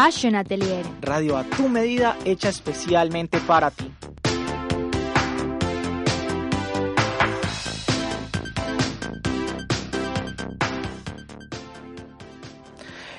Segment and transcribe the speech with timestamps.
[0.00, 0.86] Fashion Atelier.
[1.00, 3.90] Radio a tu medida hecha especialmente para ti.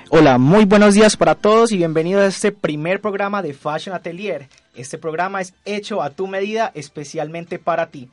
[0.09, 4.47] Hola, muy buenos días para todos y bienvenidos a este primer programa de Fashion Atelier.
[4.73, 8.09] Este programa es hecho a tu medida especialmente para ti.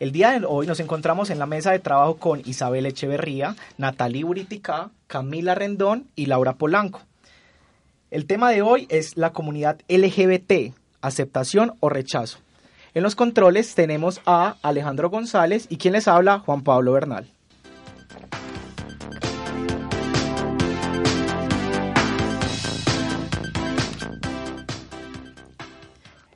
[0.00, 4.24] El día de hoy nos encontramos en la mesa de trabajo con Isabel Echeverría, Natalie
[4.24, 7.00] Uritica, Camila Rendón y Laura Polanco.
[8.12, 12.40] El tema de hoy es la comunidad LGBT, aceptación o rechazo.
[12.92, 17.26] En los controles tenemos a Alejandro González y quien les habla, Juan Pablo Bernal.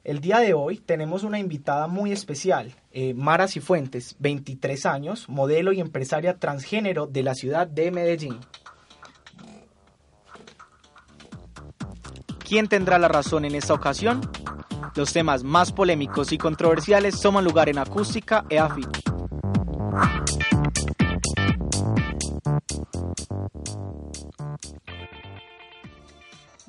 [0.02, 5.74] El día de hoy tenemos una invitada muy especial, eh, Mara Cifuentes, 23 años, modelo
[5.74, 8.38] y empresaria transgénero de la ciudad de Medellín.
[12.47, 14.20] ¿Quién tendrá la razón en esta ocasión?
[14.94, 18.86] Los temas más polémicos y controversiales toman lugar en Acústica e AFIT.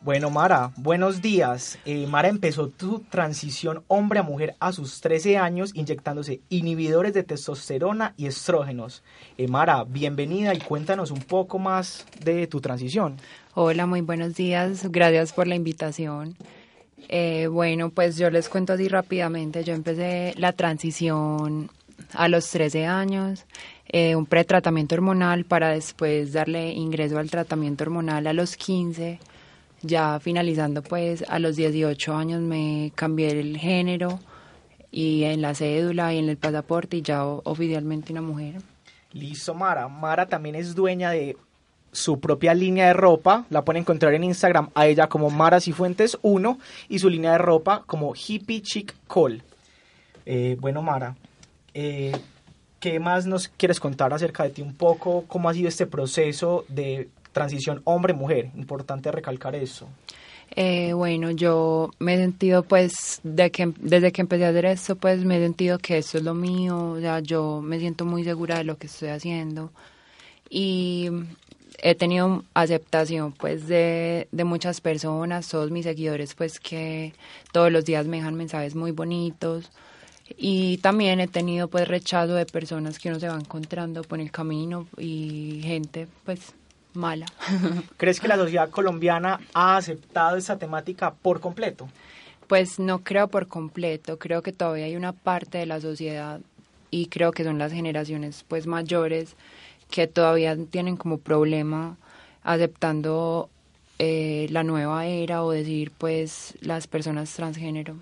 [0.01, 1.77] Bueno, Mara, buenos días.
[1.85, 7.23] Eh, Mara empezó su transición hombre a mujer a sus 13 años inyectándose inhibidores de
[7.23, 9.03] testosterona y estrógenos.
[9.37, 13.17] Eh, Mara, bienvenida y cuéntanos un poco más de tu transición.
[13.59, 14.87] Hola, muy buenos días.
[14.91, 16.35] Gracias por la invitación.
[17.09, 19.63] Eh, bueno, pues yo les cuento así rápidamente.
[19.63, 21.71] Yo empecé la transición
[22.13, 23.47] a los 13 años,
[23.87, 29.19] eh, un pretratamiento hormonal para después darle ingreso al tratamiento hormonal a los 15.
[29.81, 34.19] Ya finalizando pues a los 18 años me cambié el género
[34.91, 38.61] y en la cédula y en el pasaporte y ya oficialmente una mujer.
[39.13, 39.87] Listo, Mara.
[39.87, 41.35] Mara también es dueña de
[41.97, 43.45] su propia línea de ropa.
[43.49, 46.59] La pueden encontrar en Instagram a ella como Mara Cifuentes 1
[46.89, 49.41] y su línea de ropa como Hippie Chic Call.
[50.25, 51.15] Eh, bueno, Mara,
[51.73, 52.15] eh,
[52.79, 55.25] ¿qué más nos quieres contar acerca de ti un poco?
[55.27, 58.51] ¿Cómo ha sido este proceso de transición hombre-mujer?
[58.55, 59.87] Importante recalcar eso.
[60.55, 64.95] Eh, bueno, yo me he sentido, pues, de que, desde que empecé a hacer esto,
[64.95, 68.23] pues, me he sentido que esto es lo mío, o sea, yo me siento muy
[68.23, 69.71] segura de lo que estoy haciendo
[70.49, 71.09] y
[71.77, 77.13] he tenido aceptación, pues, de, de muchas personas, todos mis seguidores, pues, que
[77.51, 79.71] todos los días me dejan mensajes muy bonitos
[80.37, 84.31] y también he tenido, pues, rechazo de personas que uno se va encontrando por el
[84.31, 86.53] camino y gente, pues,
[86.93, 87.27] mala.
[87.97, 91.87] ¿Crees que la sociedad colombiana ha aceptado esta temática por completo?
[92.47, 96.39] Pues no creo por completo, creo que todavía hay una parte de la sociedad
[96.89, 99.35] y creo que son las generaciones pues mayores
[99.89, 101.97] que todavía tienen como problema
[102.43, 103.49] aceptando
[103.99, 107.95] eh, la nueva era o decir pues las personas transgénero.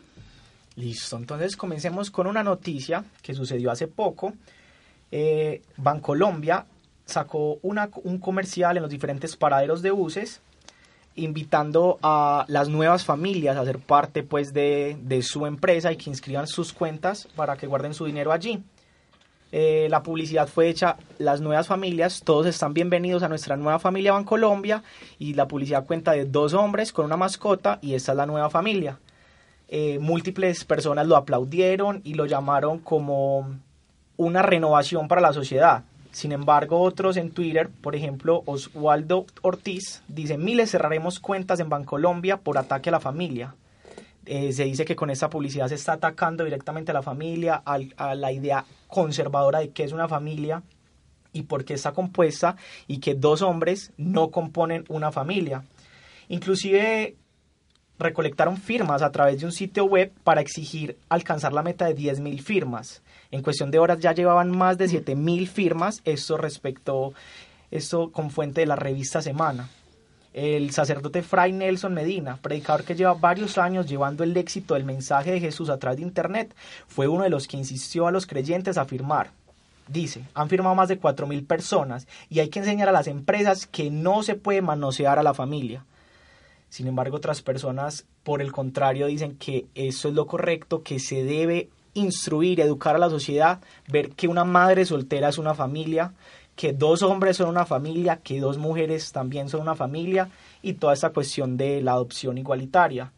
[0.76, 4.34] Listo, entonces comencemos con una noticia que sucedió hace poco.
[5.12, 6.66] Eh, Bancolombia
[7.06, 10.42] sacó una- un comercial en los diferentes paraderos de buses
[11.16, 16.10] invitando a las nuevas familias a ser parte pues de, de su empresa y que
[16.10, 18.62] inscriban sus cuentas para que guarden su dinero allí.
[19.58, 24.12] Eh, la publicidad fue hecha, las nuevas familias, todos están bienvenidos a nuestra nueva familia
[24.12, 24.84] Bancolombia
[25.18, 28.50] y la publicidad cuenta de dos hombres con una mascota y esta es la nueva
[28.50, 29.00] familia.
[29.70, 33.50] Eh, múltiples personas lo aplaudieron y lo llamaron como
[34.18, 35.86] una renovación para la sociedad.
[36.12, 42.36] Sin embargo, otros en Twitter, por ejemplo, Oswaldo Ortiz, dice, miles cerraremos cuentas en Bancolombia
[42.36, 43.56] por ataque a la familia.
[44.26, 48.16] Eh, se dice que con esta publicidad se está atacando directamente a la familia, a
[48.16, 50.64] la idea conservadora de qué es una familia
[51.32, 52.56] y por qué está compuesta
[52.88, 55.64] y que dos hombres no componen una familia.
[56.30, 57.16] Inclusive
[58.00, 62.42] recolectaron firmas a través de un sitio web para exigir alcanzar la meta de 10.000
[62.42, 63.04] firmas.
[63.32, 67.14] En cuestión de horas ya llevaban más de 7.000 firmas, esto respecto,
[67.72, 69.70] esto con fuente de la revista Semana.
[70.36, 75.32] El sacerdote Fray Nelson Medina, predicador que lleva varios años llevando el éxito del mensaje
[75.32, 76.54] de Jesús a través de Internet,
[76.90, 79.32] fue uno de los que insistió a los creyentes a firmar.
[79.88, 83.90] Dice, han firmado más de 4.000 personas y hay que enseñar a las empresas que
[83.90, 85.86] no se puede manosear a la familia.
[86.68, 91.24] Sin embargo, otras personas, por el contrario, dicen que eso es lo correcto, que se
[91.24, 96.12] debe instruir, educar a la sociedad, ver que una madre soltera es una familia,
[96.56, 100.30] que dos hombres son una familia, que dos mujeres también son una familia
[100.62, 103.12] y toda esta cuestión de la adopción igualitaria.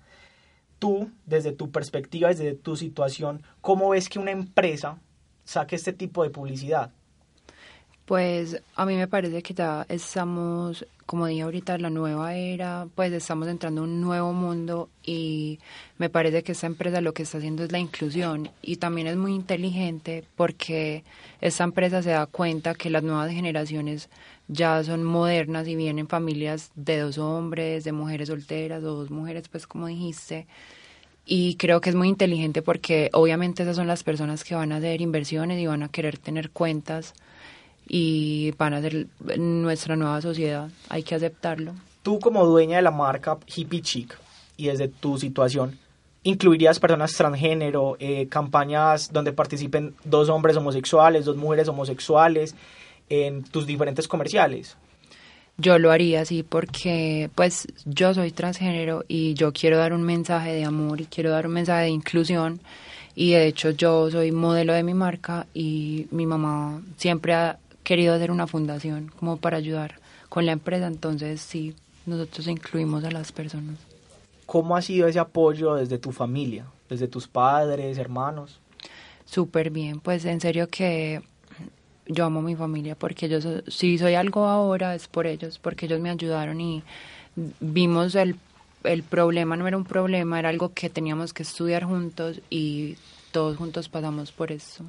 [0.80, 5.00] Tú, desde tu perspectiva, desde tu situación, ¿cómo ves que una empresa
[5.44, 6.92] saque este tipo de publicidad?
[8.08, 12.88] Pues a mí me parece que ya estamos, como dije ahorita, en la nueva era,
[12.96, 15.60] pues estamos entrando en un nuevo mundo y
[15.98, 19.18] me parece que esta empresa lo que está haciendo es la inclusión y también es
[19.18, 21.04] muy inteligente porque
[21.42, 24.08] esta empresa se da cuenta que las nuevas generaciones
[24.48, 29.50] ya son modernas y vienen familias de dos hombres, de mujeres solteras o dos mujeres,
[29.50, 30.48] pues como dijiste.
[31.26, 34.78] Y creo que es muy inteligente porque obviamente esas son las personas que van a
[34.78, 37.14] hacer inversiones y van a querer tener cuentas
[37.88, 39.08] y van a ser
[39.38, 40.70] nuestra nueva sociedad.
[40.90, 41.74] Hay que aceptarlo.
[42.04, 44.18] Tú como dueña de la marca Hippie Chic
[44.56, 45.78] y desde tu situación,
[46.24, 52.56] ¿incluirías personas transgénero, eh, campañas donde participen dos hombres homosexuales, dos mujeres homosexuales
[53.10, 54.78] en tus diferentes comerciales?
[55.60, 60.54] Yo lo haría así porque pues yo soy transgénero y yo quiero dar un mensaje
[60.54, 62.62] de amor y quiero dar un mensaje de inclusión
[63.16, 67.58] y de hecho yo soy modelo de mi marca y mi mamá siempre ha
[67.88, 69.96] querido hacer una fundación como para ayudar
[70.28, 71.74] con la empresa, entonces sí,
[72.06, 73.78] nosotros incluimos a las personas.
[74.46, 78.60] ¿Cómo ha sido ese apoyo desde tu familia, desde tus padres, hermanos?
[79.24, 81.22] Súper bien, pues en serio que
[82.08, 85.86] yo amo a mi familia porque yo si soy algo ahora es por ellos, porque
[85.86, 86.84] ellos me ayudaron y
[87.62, 88.36] vimos el,
[88.84, 92.98] el problema, no era un problema, era algo que teníamos que estudiar juntos y
[93.32, 94.84] todos juntos pasamos por eso.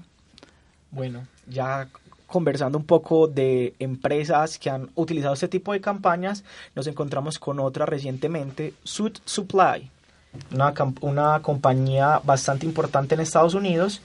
[0.91, 1.89] Bueno, ya
[2.29, 6.45] conversando un poco de empresas que han utilizado este tipo de campañas,
[6.77, 9.91] nos encontramos con otra recientemente, Suit Supply,
[11.01, 14.03] una, compañía bastante importante en Estados Unidos.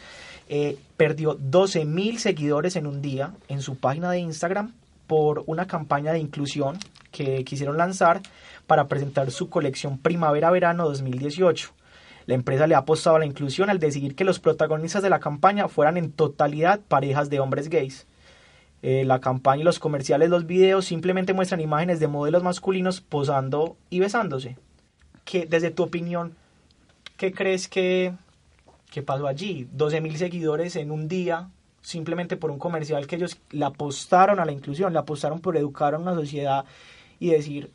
[0.49, 4.73] Eh, perdió 12 mil seguidores en un día en su página de Instagram
[5.07, 6.77] por una campaña de inclusión
[7.11, 8.21] que quisieron lanzar
[8.67, 11.71] para presentar su colección Primavera-Verano 2018.
[12.25, 15.19] La empresa le ha apostado a la inclusión al decidir que los protagonistas de la
[15.19, 18.07] campaña fueran en totalidad parejas de hombres gays.
[18.85, 23.77] Eh, la campaña y los comerciales, los videos simplemente muestran imágenes de modelos masculinos posando
[23.89, 24.57] y besándose.
[25.23, 26.35] Que, desde tu opinión,
[27.15, 28.13] ¿qué crees que,
[28.91, 29.69] que pasó allí?
[29.71, 31.47] 12 mil seguidores en un día
[31.81, 35.93] simplemente por un comercial que ellos le apostaron a la inclusión, le apostaron por educar
[35.93, 36.65] a una sociedad
[37.19, 37.71] y decir,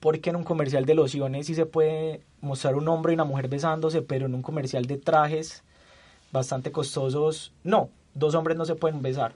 [0.00, 3.24] ¿por qué en un comercial de lociones sí se puede mostrar un hombre y una
[3.24, 5.62] mujer besándose, pero en un comercial de trajes
[6.32, 9.34] bastante costosos, no, dos hombres no se pueden besar?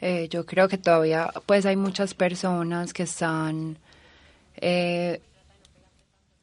[0.00, 3.78] Eh, yo creo que todavía pues hay muchas personas que están
[4.56, 5.20] eh,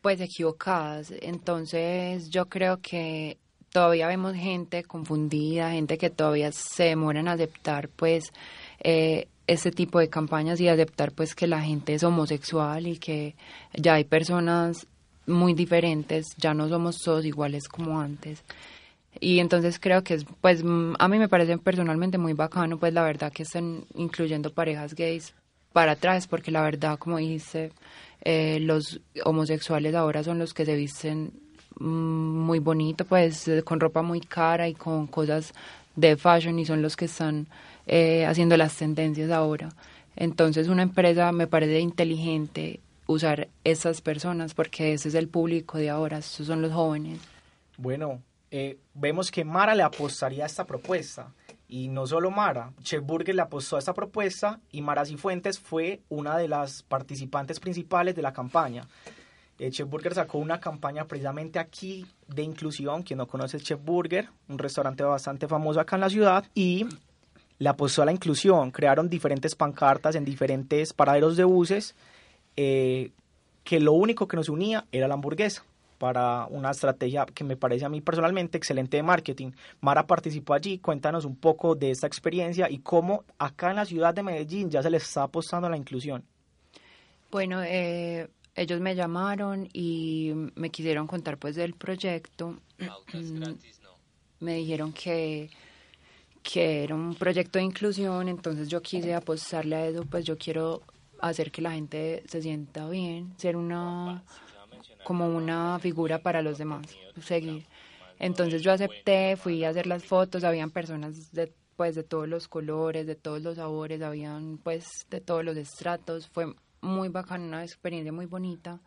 [0.02, 1.14] pues equivocadas.
[1.22, 3.38] Entonces yo creo que
[3.72, 8.32] todavía vemos gente confundida, gente que todavía se demora en aceptar pues
[8.80, 13.36] eh, este tipo de campañas y aceptar pues que la gente es homosexual y que
[13.74, 14.88] ya hay personas
[15.26, 18.44] muy diferentes, ya no somos todos iguales como antes.
[19.20, 23.04] Y entonces creo que es, pues a mí me parece personalmente muy bacano, pues la
[23.04, 25.34] verdad que estén incluyendo parejas gays
[25.72, 27.72] para atrás, porque la verdad, como dijiste,
[28.22, 31.32] eh, los homosexuales ahora son los que se visten
[31.80, 35.54] mm, muy bonito, pues con ropa muy cara y con cosas
[35.96, 37.48] de fashion y son los que están
[37.88, 39.70] eh, haciendo las tendencias ahora.
[40.16, 45.90] Entonces una empresa me parece inteligente usar esas personas porque ese es el público de
[45.90, 47.20] ahora, esos son los jóvenes.
[47.78, 48.22] Bueno,
[48.56, 51.34] eh, vemos que Mara le apostaría a esta propuesta.
[51.68, 56.02] Y no solo Mara, Chef Burger le apostó a esta propuesta y Mara Cifuentes fue
[56.10, 58.88] una de las participantes principales de la campaña.
[59.58, 63.02] Eh, Chef Burger sacó una campaña precisamente aquí de inclusión.
[63.02, 66.46] Quien no conoce Chef Burger, un restaurante bastante famoso acá en la ciudad.
[66.54, 66.86] Y
[67.58, 68.70] le apostó a la inclusión.
[68.70, 71.96] Crearon diferentes pancartas en diferentes paraderos de buses.
[72.56, 73.14] Eh,
[73.64, 75.64] que lo único que nos unía era la hamburguesa
[76.04, 79.52] para una estrategia que me parece a mí personalmente excelente de marketing.
[79.80, 84.14] Mara participó allí, cuéntanos un poco de esta experiencia y cómo acá en la ciudad
[84.14, 86.22] de Medellín ya se les está apostando a la inclusión.
[87.32, 92.58] Bueno, eh, ellos me llamaron y me quisieron contar pues del proyecto.
[93.14, 93.54] Mm,
[94.42, 95.50] me dijeron que
[96.42, 100.82] que era un proyecto de inclusión, entonces yo quise apostarle a eso, pues yo quiero
[101.22, 104.22] hacer que la gente se sienta bien, ser una
[105.04, 106.86] como una figura para los demás,
[107.22, 107.66] seguir.
[108.20, 112.48] Entonces yo acepté, fui a hacer las fotos, habían personas de pues de todos los
[112.48, 117.64] colores, de todos los sabores, habían pues de todos los estratos, fue muy bacana, una
[117.64, 118.80] experiencia muy bonita.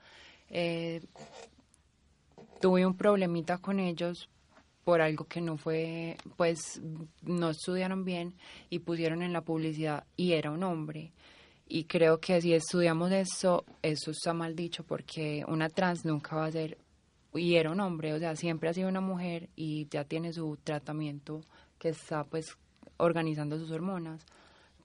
[0.48, 1.02] Eh,
[2.60, 4.28] tuve un problemita con ellos
[4.84, 6.80] por algo que no fue, pues
[7.22, 8.34] no estudiaron bien
[8.70, 11.12] y pusieron en la publicidad y era un hombre.
[11.68, 16.46] Y creo que si estudiamos eso, eso está mal dicho porque una trans nunca va
[16.46, 16.78] a ser,
[17.34, 20.56] y era un hombre, o sea, siempre ha sido una mujer y ya tiene su
[20.62, 21.42] tratamiento
[21.78, 22.56] que está pues
[22.98, 24.24] organizando sus hormonas.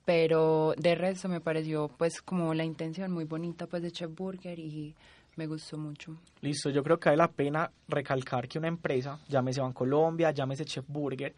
[0.06, 4.58] Pero de resto me pareció pues como la intención muy bonita pues de Chef Burger
[4.58, 4.96] y
[5.36, 6.18] me gustó mucho.
[6.42, 10.86] Listo, yo creo que vale la pena recalcar que una empresa, llámese Colombia, llámese Chef
[10.88, 11.36] Burger,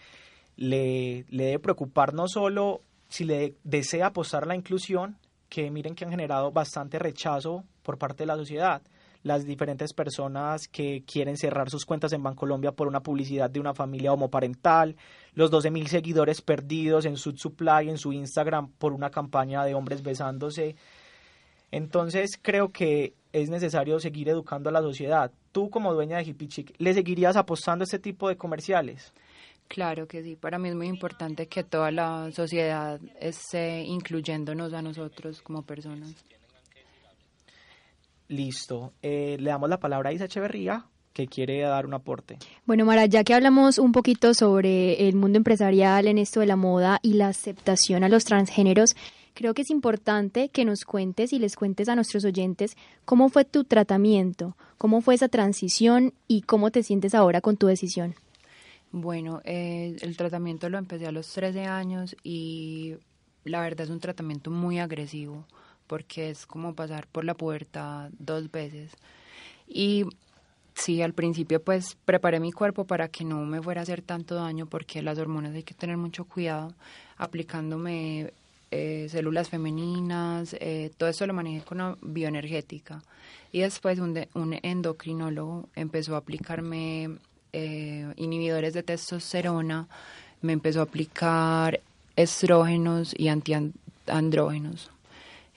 [0.55, 5.17] le, le debe preocupar no solo si le desea apostar a la inclusión,
[5.53, 8.81] que miren que han generado bastante rechazo por parte de la sociedad.
[9.21, 13.75] Las diferentes personas que quieren cerrar sus cuentas en Bancolombia por una publicidad de una
[13.75, 14.95] familia homoparental,
[15.35, 19.75] los 12 mil seguidores perdidos en su Supply, en su Instagram, por una campaña de
[19.75, 20.75] hombres besándose.
[21.69, 25.31] Entonces creo que es necesario seguir educando a la sociedad.
[25.51, 29.13] Tú como dueña de Hippie ¿le seguirías apostando a este tipo de comerciales?
[29.73, 34.83] Claro que sí, para mí es muy importante que toda la sociedad esté incluyéndonos a
[34.83, 36.13] nosotros como personas.
[38.27, 38.93] Listo.
[39.01, 42.37] Eh, le damos la palabra a Isa Echeverría, que quiere dar un aporte.
[42.67, 46.55] Bueno, Mara, ya que hablamos un poquito sobre el mundo empresarial en esto de la
[46.55, 48.95] moda y la aceptación a los transgéneros,
[49.33, 53.43] creo que es importante que nos cuentes y les cuentes a nuestros oyentes cómo fue
[53.43, 58.13] tu tratamiento, cómo fue esa transición y cómo te sientes ahora con tu decisión.
[58.95, 62.93] Bueno, eh, el tratamiento lo empecé a los 13 años y
[63.43, 65.47] la verdad es un tratamiento muy agresivo
[65.87, 68.91] porque es como pasar por la puerta dos veces.
[69.67, 70.05] Y
[70.75, 74.35] sí, al principio pues preparé mi cuerpo para que no me fuera a hacer tanto
[74.35, 76.75] daño porque las hormonas hay que tener mucho cuidado
[77.17, 78.31] aplicándome
[78.69, 83.01] eh, células femeninas, eh, todo eso lo manejé con una bioenergética.
[83.51, 87.17] Y después un, un endocrinólogo empezó a aplicarme
[87.53, 89.87] eh, inhibidores de testosterona,
[90.41, 91.79] me empezó a aplicar
[92.15, 94.91] estrógenos y antiandrógenos.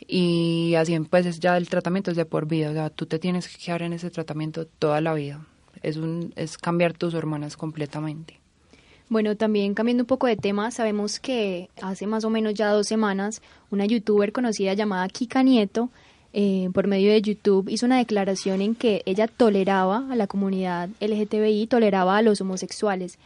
[0.07, 3.49] Y así pues ya el tratamiento es de por vida, o sea, tú te tienes
[3.49, 5.45] que quedar en ese tratamiento toda la vida.
[5.83, 8.39] Es, un, es cambiar tus hormonas completamente.
[9.09, 12.89] Bueno, también cambiando un poco de tema, sabemos que hace más o menos ya dos
[12.89, 15.91] semanas una youtuber conocida llamada Kika Nieto,
[16.39, 20.91] eh, por medio de YouTube, hizo una declaración en que ella toleraba a la comunidad
[21.01, 23.19] LGTBI, toleraba a los homosexuales.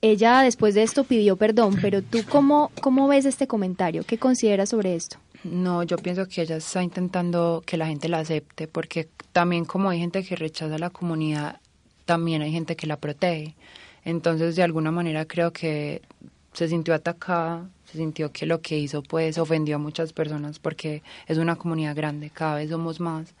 [0.00, 4.04] Ella después de esto pidió perdón, pero tú cómo, cómo ves este comentario?
[4.04, 5.18] ¿Qué consideras sobre esto?
[5.44, 9.90] No, yo pienso que ella está intentando que la gente la acepte, porque también como
[9.90, 11.60] hay gente que rechaza a la comunidad,
[12.06, 13.54] también hay gente que la protege.
[14.02, 16.00] Entonces, de alguna manera creo que
[16.52, 21.02] se sintió atacada, se sintió que lo que hizo pues ofendió a muchas personas porque
[21.26, 23.34] es una comunidad grande, cada vez somos más.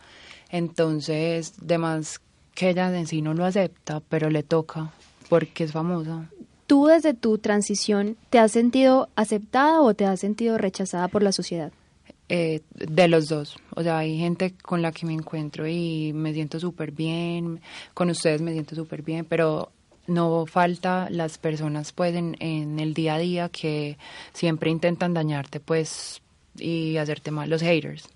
[0.50, 2.20] Entonces, además
[2.54, 4.92] que ella en sí no lo acepta, pero le toca
[5.28, 6.28] porque es famosa.
[6.66, 11.32] ¿Tú desde tu transición te has sentido aceptada o te has sentido rechazada por la
[11.32, 11.72] sociedad?
[12.28, 13.56] Eh, de los dos.
[13.74, 17.60] O sea, hay gente con la que me encuentro y me siento súper bien,
[17.92, 19.72] con ustedes me siento súper bien, pero
[20.06, 22.36] no falta las personas pues en,
[22.78, 23.98] el día a día que
[24.32, 26.22] siempre intentan dañarte pues
[26.56, 28.08] y hacerte mal, los haters.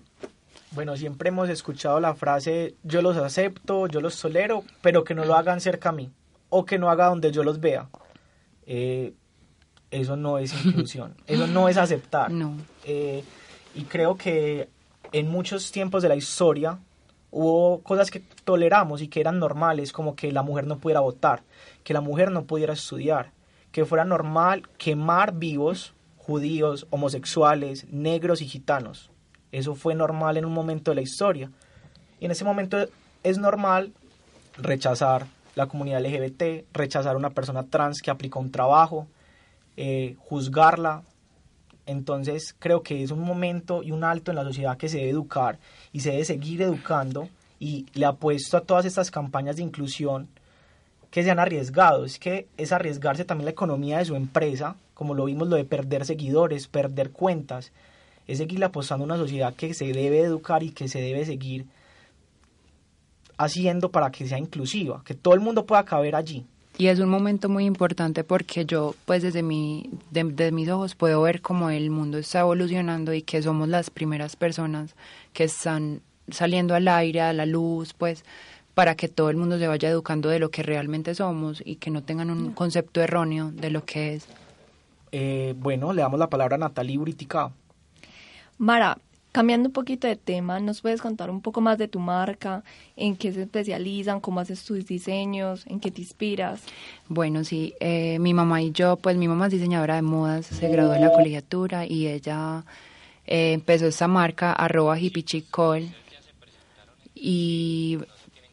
[0.71, 5.23] Bueno, siempre hemos escuchado la frase yo los acepto, yo los tolero, pero que no
[5.23, 6.11] lo hagan cerca a mí
[6.49, 7.87] o que no haga donde yo los vea.
[8.65, 9.13] Eh,
[9.91, 12.31] eso no es inclusión, eso no es aceptar.
[12.31, 12.57] No.
[12.83, 13.23] Eh,
[13.73, 14.69] y creo que
[15.11, 16.79] en muchos tiempos de la historia
[17.35, 21.43] hubo cosas que toleramos y que eran normales, como que la mujer no pudiera votar,
[21.83, 23.31] que la mujer no pudiera estudiar,
[23.73, 29.11] que fuera normal quemar vivos judíos, homosexuales, negros y gitanos.
[29.51, 31.51] Eso fue normal en un momento de la historia.
[32.21, 32.77] Y en ese momento
[33.21, 33.91] es normal
[34.57, 39.07] rechazar la comunidad LGBT, rechazar a una persona trans que aplicó un trabajo,
[39.75, 41.03] eh, juzgarla,
[41.85, 45.11] entonces creo que es un momento y un alto en la sociedad que se debe
[45.11, 45.59] educar
[45.93, 50.27] y se debe seguir educando y le apuesto a todas estas campañas de inclusión
[51.11, 52.05] que se han arriesgado.
[52.05, 55.63] Es que es arriesgarse también la economía de su empresa, como lo vimos lo de
[55.63, 57.71] perder seguidores, perder cuentas.
[58.27, 61.67] Es seguirle apostando a una sociedad que se debe educar y que se debe seguir
[63.37, 66.45] haciendo para que sea inclusiva, que todo el mundo pueda caber allí.
[66.77, 70.95] Y es un momento muy importante porque yo, pues desde, mi, de- desde mis ojos,
[70.95, 74.95] puedo ver cómo el mundo está evolucionando y que somos las primeras personas
[75.33, 78.25] que están saliendo al aire, a la luz, pues
[78.73, 81.91] para que todo el mundo se vaya educando de lo que realmente somos y que
[81.91, 84.27] no tengan un concepto erróneo de lo que es.
[85.13, 87.51] Eh, bueno, le damos la palabra a Natalie Uritica.
[88.57, 88.97] Mara,
[89.35, 92.63] cambiando un poquito de tema, ¿nos puedes contar un poco más de tu marca?
[92.95, 94.21] ¿En qué se especializan?
[94.21, 95.65] ¿Cómo haces tus diseños?
[95.67, 96.61] ¿En qué te inspiras?
[97.09, 100.69] Bueno, sí, eh, mi mamá y yo, pues mi mamá es diseñadora de modas, se
[100.69, 102.63] graduó de la colegiatura y ella
[103.27, 105.93] eh, empezó esta marca, arroba hippie chic call,
[107.13, 107.97] y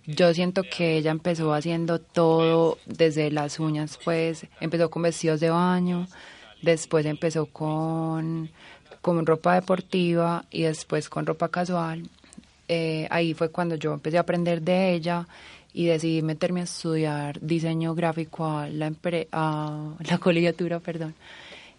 [0.06, 5.50] yo siento que ella empezó haciendo todo desde las uñas, pues empezó con vestidos de
[5.50, 6.08] baño,
[6.60, 8.50] después empezó con,
[9.02, 12.08] con ropa deportiva y después con ropa casual.
[12.68, 15.26] Eh, ahí fue cuando yo empecé a aprender de ella
[15.74, 21.14] y decidí meterme a estudiar diseño gráfico a la, empre- a la colegiatura, perdón.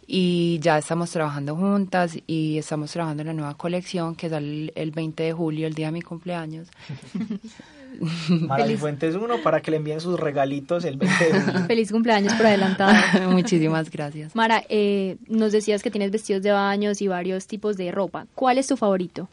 [0.05, 4.91] Y ya estamos trabajando juntas y estamos trabajando en la nueva colección que sale el
[4.91, 6.67] 20 de julio, el día de mi cumpleaños.
[8.29, 11.65] Mara Fuentes 1 para que le envíen sus regalitos el 20 de julio.
[11.65, 13.29] Feliz cumpleaños por adelantado.
[13.31, 14.35] Muchísimas gracias.
[14.35, 18.27] Mara, eh, nos decías que tienes vestidos de baños y varios tipos de ropa.
[18.35, 19.29] ¿Cuál es tu favorito?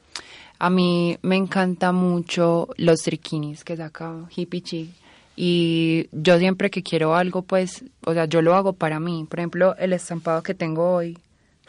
[0.58, 4.90] A mí me encanta mucho los triquinis que saca Hippie Chic.
[5.36, 9.26] Y yo siempre que quiero algo, pues, o sea, yo lo hago para mí.
[9.28, 11.16] Por ejemplo, el estampado que tengo hoy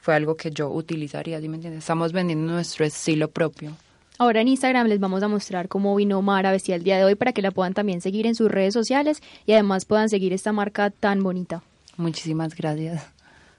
[0.02, 1.84] fue algo que yo utilizaría, ¿sí me entiendes?
[1.84, 3.78] Estamos vendiendo nuestro estilo propio.
[4.22, 7.16] Ahora en Instagram les vamos a mostrar cómo vino Mara vestida el día de hoy
[7.16, 10.52] para que la puedan también seguir en sus redes sociales y además puedan seguir esta
[10.52, 11.64] marca tan bonita.
[11.98, 13.04] Muchísimas gracias.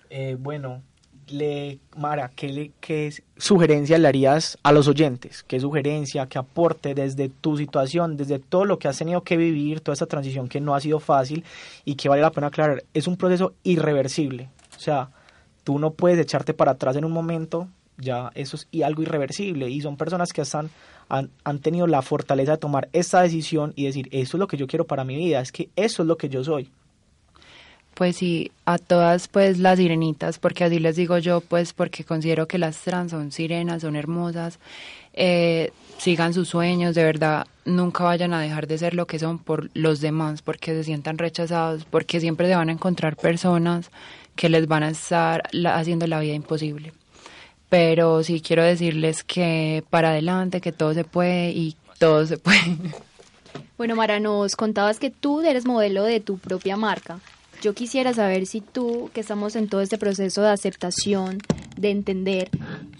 [0.08, 0.80] Eh, bueno,
[1.26, 5.42] le, Mara, ¿qué, le, ¿qué sugerencia le harías a los oyentes?
[5.42, 9.80] ¿Qué sugerencia, qué aporte desde tu situación, desde todo lo que has tenido que vivir,
[9.80, 11.42] toda esta transición que no ha sido fácil
[11.84, 12.84] y que vale la pena aclarar?
[12.94, 14.48] Es un proceso irreversible.
[14.76, 15.10] O sea,
[15.64, 17.66] tú no puedes echarte para atrás en un momento,
[17.98, 19.68] ya eso es y algo irreversible.
[19.68, 20.70] Y son personas que están,
[21.08, 24.56] han, han tenido la fortaleza de tomar esta decisión y decir, esto es lo que
[24.56, 26.70] yo quiero para mi vida, es que eso es lo que yo soy.
[27.94, 32.48] Pues sí, a todas pues las sirenitas, porque así les digo yo, pues porque considero
[32.48, 34.58] que las trans son sirenas, son hermosas,
[35.12, 39.38] eh, sigan sus sueños, de verdad, nunca vayan a dejar de ser lo que son
[39.38, 43.90] por los demás, porque se sientan rechazados, porque siempre se van a encontrar personas
[44.36, 46.94] que les van a estar haciendo la vida imposible.
[47.72, 52.76] Pero sí quiero decirles que para adelante, que todo se puede y todo se puede.
[53.78, 57.20] Bueno, Mara, nos contabas que tú eres modelo de tu propia marca.
[57.62, 61.38] Yo quisiera saber si tú, que estamos en todo este proceso de aceptación,
[61.78, 62.50] de entender,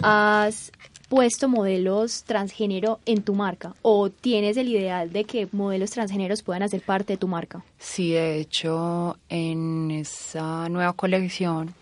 [0.00, 0.72] has
[1.10, 6.62] puesto modelos transgénero en tu marca o tienes el ideal de que modelos transgéneros puedan
[6.62, 7.62] hacer parte de tu marca.
[7.78, 11.74] Sí, de hecho, en esa nueva colección,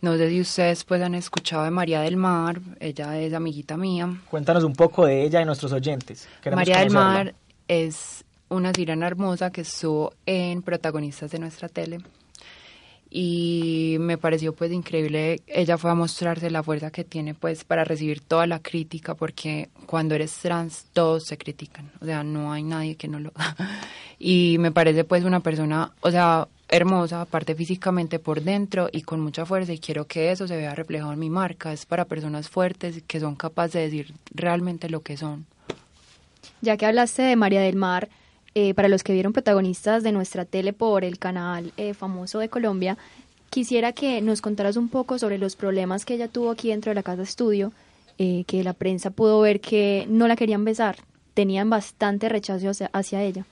[0.00, 4.10] no sé si ustedes pues han escuchado de María del Mar, ella es amiguita mía.
[4.30, 6.28] Cuéntanos un poco de ella y nuestros oyentes.
[6.42, 6.90] Queremos María del.
[6.90, 7.34] Mar
[7.68, 11.98] es una sirena hermosa que estuvo en protagonistas de nuestra tele
[13.10, 17.82] y me pareció pues increíble ella fue a mostrarse la fuerza que tiene pues para
[17.82, 22.62] recibir toda la crítica porque cuando eres trans todos se critican o sea no hay
[22.62, 23.32] nadie que no lo
[24.18, 29.20] y me parece pues una persona o sea hermosa aparte físicamente por dentro y con
[29.20, 32.48] mucha fuerza y quiero que eso se vea reflejado en mi marca es para personas
[32.48, 35.46] fuertes que son capaces de decir realmente lo que son
[36.62, 38.08] Ya que hablaste de María del Mar,
[38.54, 42.48] eh, para los que vieron protagonistas de nuestra tele por el canal eh, famoso de
[42.48, 42.96] Colombia,
[43.48, 46.94] quisiera que nos contaras un poco sobre los problemas que ella tuvo aquí dentro de
[46.94, 47.72] la casa estudio,
[48.18, 50.96] eh, que la prensa pudo ver que no la querían besar,
[51.34, 53.44] tenían bastante rechazo hacia, hacia ella.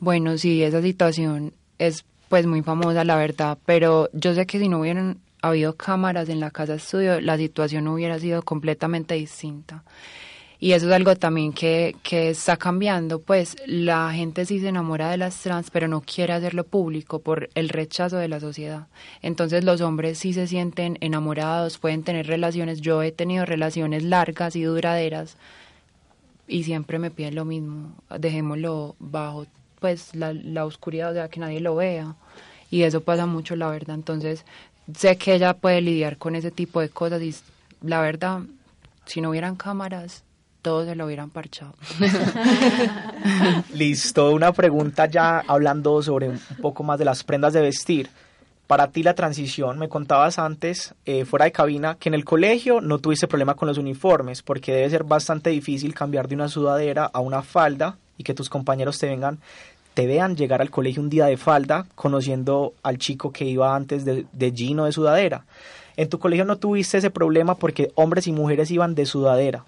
[0.00, 4.68] Bueno, sí, esa situación es pues muy famosa, la verdad, pero yo sé que si
[4.68, 9.84] no hubieran habido cámaras en la casa estudio, la situación hubiera sido completamente distinta.
[10.58, 15.10] Y eso es algo también que, que está cambiando, pues la gente sí se enamora
[15.10, 18.86] de las trans, pero no quiere hacerlo público por el rechazo de la sociedad.
[19.20, 24.56] Entonces los hombres sí se sienten enamorados, pueden tener relaciones, yo he tenido relaciones largas
[24.56, 25.36] y duraderas
[26.48, 29.46] y siempre me piden lo mismo, dejémoslo bajo
[29.80, 32.14] pues la, la oscuridad, o sea, que nadie lo vea.
[32.70, 33.94] Y eso pasa mucho, la verdad.
[33.94, 34.44] Entonces,
[34.94, 37.34] sé que ella puede lidiar con ese tipo de cosas y
[37.82, 38.40] la verdad,
[39.04, 40.24] si no hubieran cámaras,
[40.62, 41.74] todos se lo hubieran parchado.
[43.72, 48.10] Listo, una pregunta ya hablando sobre un poco más de las prendas de vestir.
[48.66, 52.80] Para ti la transición, me contabas antes, eh, fuera de cabina, que en el colegio
[52.80, 57.04] no tuviste problema con los uniformes, porque debe ser bastante difícil cambiar de una sudadera
[57.04, 59.38] a una falda y que tus compañeros te vengan
[59.96, 64.04] te vean llegar al colegio un día de falda, conociendo al chico que iba antes
[64.04, 65.46] de, de jean de sudadera.
[65.96, 69.64] En tu colegio no tuviste ese problema porque hombres y mujeres iban de sudadera,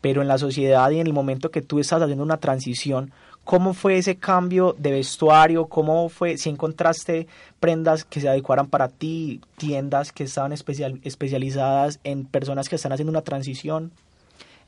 [0.00, 3.12] pero en la sociedad y en el momento que tú estás haciendo una transición,
[3.44, 5.66] ¿cómo fue ese cambio de vestuario?
[5.66, 7.26] ¿Cómo fue, si encontraste
[7.60, 12.92] prendas que se adecuaran para ti, tiendas que estaban especial, especializadas en personas que están
[12.92, 13.92] haciendo una transición?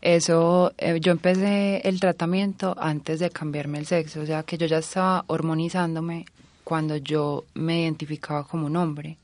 [0.04, 4.66] Eso, eh, yo empecé el tratamiento antes de cambiarme el sexo, o sea que yo
[4.66, 6.26] ya estaba hormonizándome
[6.62, 9.16] cuando yo me identificaba como un hombre.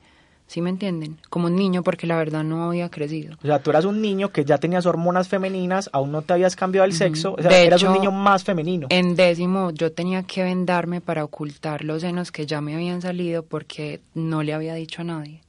[0.46, 1.18] ¿Sí me entienden?
[1.28, 3.36] Como un niño porque la verdad no había crecido.
[3.42, 6.56] O sea, tú eras un niño que ya tenías hormonas femeninas, aún no te habías
[6.56, 8.86] cambiado el sexo, o sea, De eras un niño más femenino.
[8.88, 13.42] En décimo yo tenía que vendarme para ocultar los senos que ya me habían salido
[13.42, 15.42] porque no le había dicho a nadie.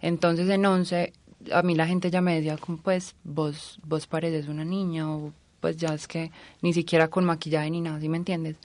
[0.00, 1.12] Entonces en once
[1.52, 5.32] a mí la gente ya me decía como pues vos, vos pareces una niña o
[5.60, 6.30] pues ya es que
[6.62, 8.56] ni siquiera con maquillaje ni nada, ¿sí me entiendes?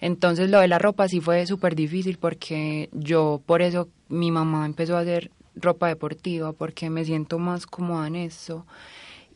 [0.00, 4.66] Entonces lo de la ropa sí fue súper difícil porque yo por eso mi mamá
[4.66, 8.66] empezó a hacer ropa deportiva porque me siento más cómoda en eso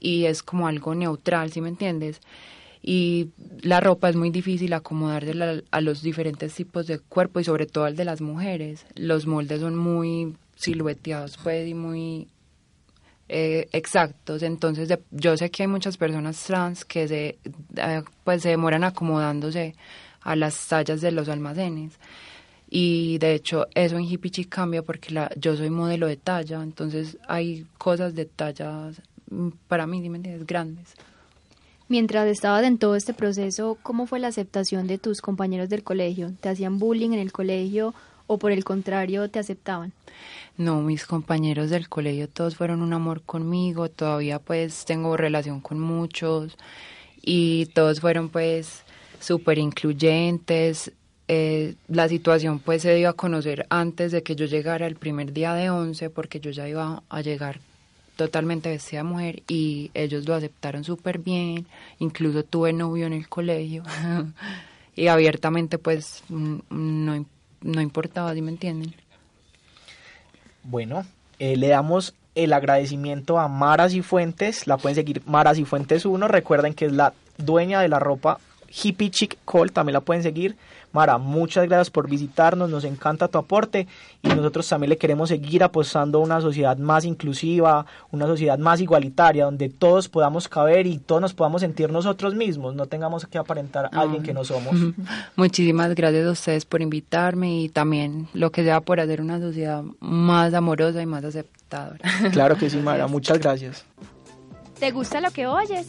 [0.00, 2.20] y es como algo neutral, ¿sí me entiendes?
[2.82, 3.28] Y
[3.60, 7.84] la ropa es muy difícil acomodársela a los diferentes tipos de cuerpo y sobre todo
[7.84, 8.86] al de las mujeres.
[8.96, 12.26] Los moldes son muy silueteados pues y muy
[13.34, 14.42] eh, exactos.
[14.42, 17.38] Entonces de- yo sé que hay muchas personas trans que se,
[17.76, 19.74] eh, pues se demoran acomodándose
[20.20, 21.94] a las tallas de los almacenes.
[22.68, 26.62] Y de hecho eso en Hippie Chic cambia porque la, yo soy modelo de talla,
[26.62, 30.46] entonces hay cosas de tallas mm, para mí, ¿sí me entiendes?
[30.46, 30.94] Grandes.
[31.88, 36.32] Mientras estabas en todo este proceso, ¿cómo fue la aceptación de tus compañeros del colegio?
[36.40, 37.94] ¿Te hacían bullying en el colegio
[38.26, 39.92] o por el contrario te aceptaban?
[40.58, 45.80] No, mis compañeros del colegio todos fueron un amor conmigo, todavía pues tengo relación con
[45.80, 46.58] muchos
[47.22, 48.82] y todos fueron pues
[49.18, 50.92] súper incluyentes.
[51.28, 55.32] Eh, la situación pues se dio a conocer antes de que yo llegara el primer
[55.32, 57.60] día de once porque yo ya iba a llegar
[58.16, 61.66] totalmente vestida mujer y ellos lo aceptaron súper bien,
[61.98, 63.84] incluso tuve novio en el colegio
[64.96, 67.24] y abiertamente pues no,
[67.62, 68.94] no importaba, ¿sí me entienden?
[70.64, 71.04] Bueno,
[71.38, 74.66] eh, le damos el agradecimiento a Maras y Fuentes.
[74.66, 76.28] La pueden seguir Maras y Fuentes 1.
[76.28, 78.38] Recuerden que es la dueña de la ropa
[78.72, 79.72] Hippie Chic Call.
[79.72, 80.56] También la pueden seguir.
[80.92, 82.68] Mara, muchas gracias por visitarnos.
[82.68, 83.86] Nos encanta tu aporte.
[84.22, 88.80] Y nosotros también le queremos seguir apostando a una sociedad más inclusiva, una sociedad más
[88.80, 92.74] igualitaria, donde todos podamos caber y todos nos podamos sentir nosotros mismos.
[92.74, 94.74] No tengamos que aparentar a alguien que no somos.
[95.36, 99.82] Muchísimas gracias a ustedes por invitarme y también lo que sea por hacer una sociedad
[100.00, 101.98] más amorosa y más aceptadora.
[102.32, 103.06] Claro que sí, Mara.
[103.06, 103.84] Muchas gracias.
[104.82, 105.86] ¿Te gusta lo que oyes?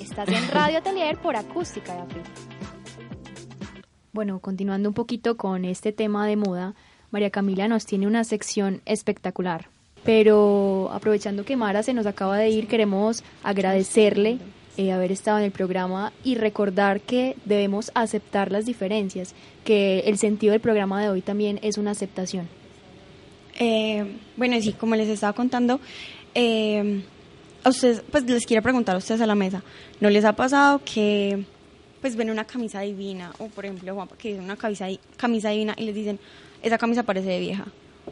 [0.00, 2.22] Estás en Radio Atelier por Acústica de Abril.
[4.12, 6.74] Bueno, continuando un poquito con este tema de moda,
[7.12, 9.68] María Camila nos tiene una sección espectacular.
[10.02, 14.40] Pero aprovechando que Mara se nos acaba de ir, queremos agradecerle
[14.76, 20.18] eh, haber estado en el programa y recordar que debemos aceptar las diferencias, que el
[20.18, 22.48] sentido del programa de hoy también es una aceptación.
[23.60, 25.78] Eh, bueno, sí, como les estaba contando,
[26.34, 27.04] eh,
[27.64, 29.62] a ustedes, pues les quiero preguntar a ustedes a la mesa,
[30.00, 31.44] ¿no les ha pasado que
[32.00, 35.84] pues ven una camisa divina, o por ejemplo que dice una camisa, camisa divina y
[35.84, 36.18] les dicen,
[36.62, 37.66] esa camisa parece de vieja?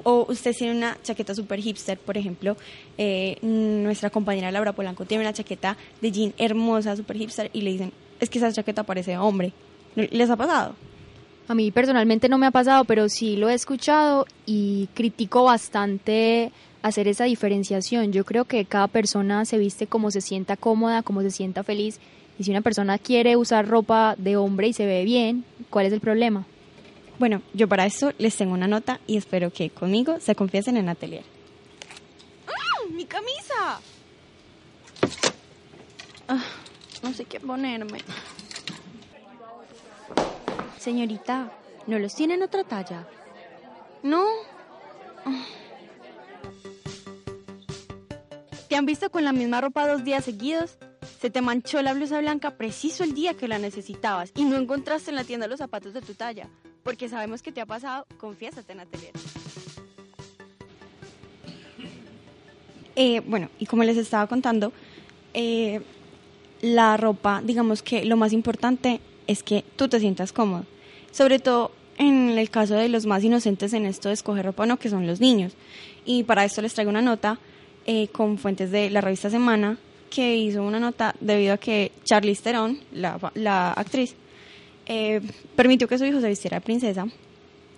[0.04, 2.56] O ustedes tienen una chaqueta super hipster, por ejemplo,
[2.96, 7.72] eh, nuestra compañera Laura Polanco tiene una chaqueta de jean hermosa, super hipster, y le
[7.72, 9.52] dicen, es que esa chaqueta parece de hombre.
[9.96, 10.76] ¿No ¿Les ha pasado?
[11.48, 16.52] A mí personalmente no me ha pasado, pero sí lo he escuchado y critico bastante
[16.82, 18.12] hacer esa diferenciación.
[18.12, 22.00] Yo creo que cada persona se viste como se sienta cómoda, como se sienta feliz.
[22.38, 25.92] Y si una persona quiere usar ropa de hombre y se ve bien, ¿cuál es
[25.92, 26.46] el problema?
[27.18, 30.88] Bueno, yo para eso les tengo una nota y espero que conmigo se confiesen en
[30.88, 31.24] Atelier.
[32.46, 32.86] ¡Ah!
[32.92, 33.80] ¡Mi camisa!
[36.28, 36.44] Ah,
[37.02, 37.98] no sé qué ponerme.
[40.78, 41.52] Señorita,
[41.86, 43.06] ¿no los tiene en otra talla?
[44.02, 44.24] ¿No?
[48.70, 50.78] ¿Te han visto con la misma ropa dos días seguidos?
[51.20, 55.10] Se te manchó la blusa blanca preciso el día que la necesitabas y no encontraste
[55.10, 56.48] en la tienda los zapatos de tu talla.
[56.84, 59.10] Porque sabemos que te ha pasado, confiésate en Atelier.
[62.94, 64.72] Eh, bueno, y como les estaba contando,
[65.34, 65.80] eh,
[66.60, 70.64] la ropa, digamos que lo más importante es que tú te sientas cómodo.
[71.10, 74.66] Sobre todo en el caso de los más inocentes en esto de escoger ropa o
[74.66, 75.54] no, que son los niños.
[76.04, 77.40] Y para esto les traigo una nota
[77.92, 79.76] eh, con fuentes de la revista Semana,
[80.10, 84.14] que hizo una nota debido a que Charlize Theron, la, la actriz,
[84.86, 85.20] eh,
[85.56, 87.08] permitió que su hijo se vistiera de princesa.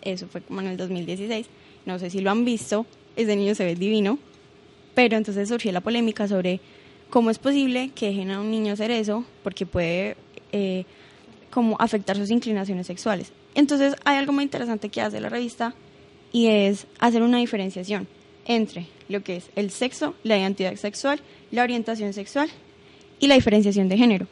[0.03, 1.47] Eso fue como en el 2016.
[1.87, 2.85] No sé si lo han visto.
[3.17, 4.19] Ese niño se ve divino.
[4.95, 6.61] Pero entonces surgió la polémica sobre
[7.09, 10.19] cómo es posible que dejen a un niño hacer eso, porque puede
[10.53, 10.85] eh,
[11.51, 13.33] como afectar sus inclinaciones sexuales.
[13.55, 15.75] Entonces hay algo muy interesante que hace la revista
[16.33, 18.07] y es hacer una diferenciación
[18.47, 22.51] entre lo que es el sexo, la identidad sexual, la orientación sexual
[23.21, 24.27] y la diferenciación de género.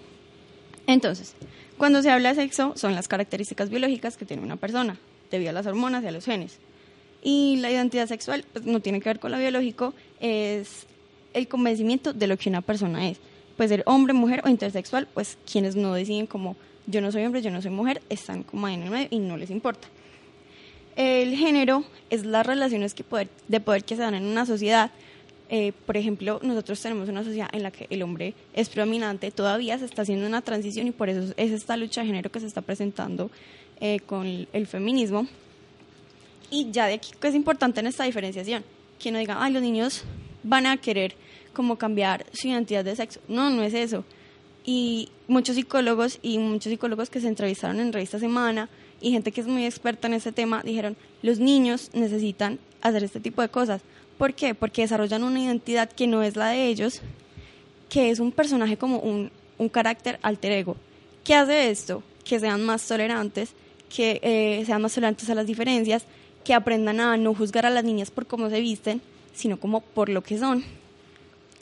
[0.86, 1.34] Entonces,
[1.78, 4.98] cuando se habla de sexo, son las características biológicas que tiene una persona,
[5.30, 6.58] debido a las hormonas y a los genes.
[7.22, 10.86] Y la identidad sexual pues, no tiene que ver con lo biológico, es
[11.32, 13.18] el convencimiento de lo que una persona es.
[13.56, 17.42] Puede ser hombre, mujer o intersexual, pues quienes no deciden como yo no soy hombre,
[17.42, 19.88] yo no soy mujer, están como ahí en el medio y no les importa.
[21.00, 24.90] El género es las relaciones que poder, de poder que se dan en una sociedad.
[25.48, 29.78] Eh, por ejemplo, nosotros tenemos una sociedad en la que el hombre es predominante, todavía
[29.78, 32.46] se está haciendo una transición y por eso es esta lucha de género que se
[32.46, 33.30] está presentando
[33.80, 35.26] eh, con el, feminismo.
[36.50, 38.62] Y ya de aquí que es importante en esta diferenciación,
[38.98, 40.04] que no digan, ay, los niños
[40.42, 41.14] van a querer
[41.54, 43.20] como cambiar su identidad de sexo.
[43.26, 44.04] No, no es eso.
[44.66, 48.68] Y muchos psicólogos y muchos psicólogos que se entrevistaron en Revista Semana
[49.00, 53.20] y gente que es muy experta en este tema dijeron, los niños necesitan hacer este
[53.20, 53.82] tipo de cosas.
[54.18, 54.54] ¿Por qué?
[54.54, 57.00] Porque desarrollan una identidad que no es la de ellos,
[57.88, 60.76] que es un personaje como un, un carácter alter ego.
[61.24, 62.02] ¿Qué hace esto?
[62.24, 63.52] Que sean más tolerantes,
[63.94, 66.04] que eh, sean más tolerantes a las diferencias,
[66.44, 69.00] que aprendan a no juzgar a las niñas por cómo se visten,
[69.34, 70.64] sino como por lo que son.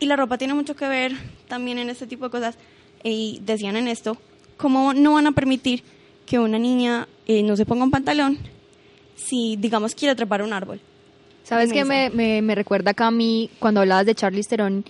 [0.00, 1.12] Y la ropa tiene mucho que ver
[1.48, 2.56] también en este tipo de cosas.
[3.02, 4.16] Y decían en esto,
[4.56, 5.82] ¿cómo no van a permitir
[6.28, 8.38] que una niña eh, no se ponga un pantalón
[9.16, 10.80] si, digamos, quiere trepar un árbol?
[11.42, 14.84] ¿Sabes qué me, me, me recuerda acá a mí cuando hablabas de Charlize Theron?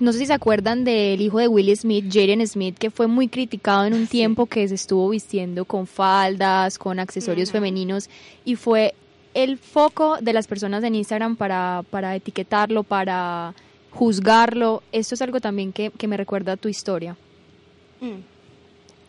[0.00, 3.28] No sé si se acuerdan del hijo de Will Smith, Jaden Smith, que fue muy
[3.28, 8.10] criticado en un tiempo que se estuvo vistiendo con faldas, con accesorios femeninos
[8.44, 8.94] y fue
[9.34, 13.54] el foco de las personas en Instagram para, para etiquetarlo, para
[13.90, 14.82] juzgarlo.
[14.90, 17.16] Esto es algo también que, que me recuerda a tu historia.
[18.00, 18.37] Mm.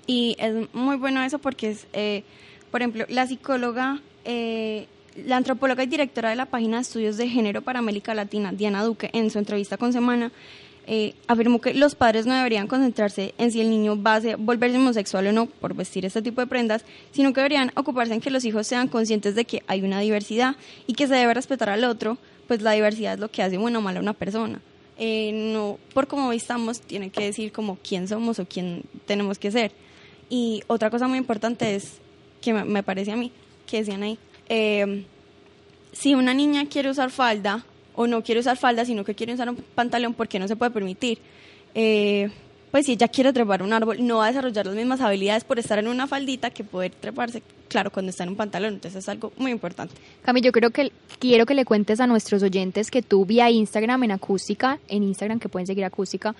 [0.09, 2.23] Y es muy bueno eso porque es, eh,
[2.71, 7.29] por ejemplo, la psicóloga, eh, la antropóloga y directora de la página de estudios de
[7.29, 10.31] género para América Latina, Diana Duque, en su entrevista con Semana,
[10.87, 14.37] eh, afirmó que los padres no deberían concentrarse en si el niño va a ser-
[14.37, 18.19] volverse homosexual o no por vestir este tipo de prendas, sino que deberían ocuparse en
[18.21, 20.55] que los hijos sean conscientes de que hay una diversidad
[20.87, 22.17] y que se debe respetar al otro,
[22.47, 24.59] pues la diversidad es lo que hace bueno o malo a una persona.
[24.97, 29.51] Eh, no por cómo vistamos tiene que decir como quién somos o quién tenemos que
[29.51, 29.71] ser.
[30.29, 31.97] Y otra cosa muy importante es,
[32.41, 33.31] que me, parece a mí,
[33.65, 35.05] que decían ahí, eh,
[35.91, 37.65] si una niña quiere usar falda
[37.95, 40.55] o no quiere usar falda, sino que quiere usar un pantalón, ¿por qué no se
[40.55, 41.19] puede permitir?
[41.75, 42.29] Eh,
[42.71, 45.57] pues si ella quiere trepar un árbol, no va a desarrollar las mismas habilidades por
[45.57, 48.75] estar en una faldita que poder treparse, claro, cuando está en un pantalón.
[48.75, 49.95] Entonces es algo muy importante.
[50.21, 54.03] Cami, yo creo que quiero que le cuentes a nuestros oyentes que tú vía Instagram
[54.03, 56.35] en Acústica, en Instagram que pueden seguir Acústica,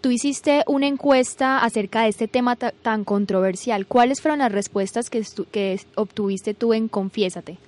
[0.00, 3.86] tú hiciste una encuesta acerca de este tema ta- tan controversial.
[3.86, 7.58] ¿Cuáles fueron las respuestas que, que obtuviste tú en Confiésate?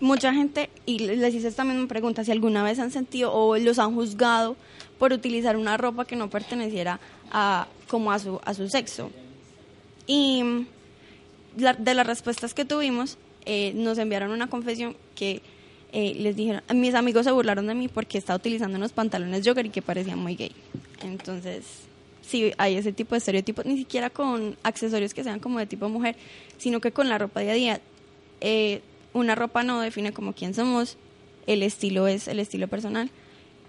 [0.00, 3.78] mucha gente, y les hice esta misma pregunta, si alguna vez han sentido o los
[3.78, 4.56] han juzgado
[4.98, 6.98] por utilizar una ropa que no perteneciera
[7.30, 9.12] a, como a su, a su sexo.
[10.08, 10.66] Y
[11.56, 15.40] la- de las respuestas que tuvimos, eh, nos enviaron una confesión que
[15.92, 19.66] eh, les dijeron, mis amigos se burlaron de mí porque estaba utilizando unos pantalones jogger
[19.66, 20.50] y que parecían muy gay.
[21.02, 21.64] Entonces,
[22.22, 25.88] sí, hay ese tipo de estereotipos, ni siquiera con accesorios que sean como de tipo
[25.88, 26.16] mujer,
[26.58, 27.80] sino que con la ropa día a día.
[28.40, 28.80] Eh,
[29.12, 30.96] una ropa no define como quién somos,
[31.46, 33.10] el estilo es el estilo personal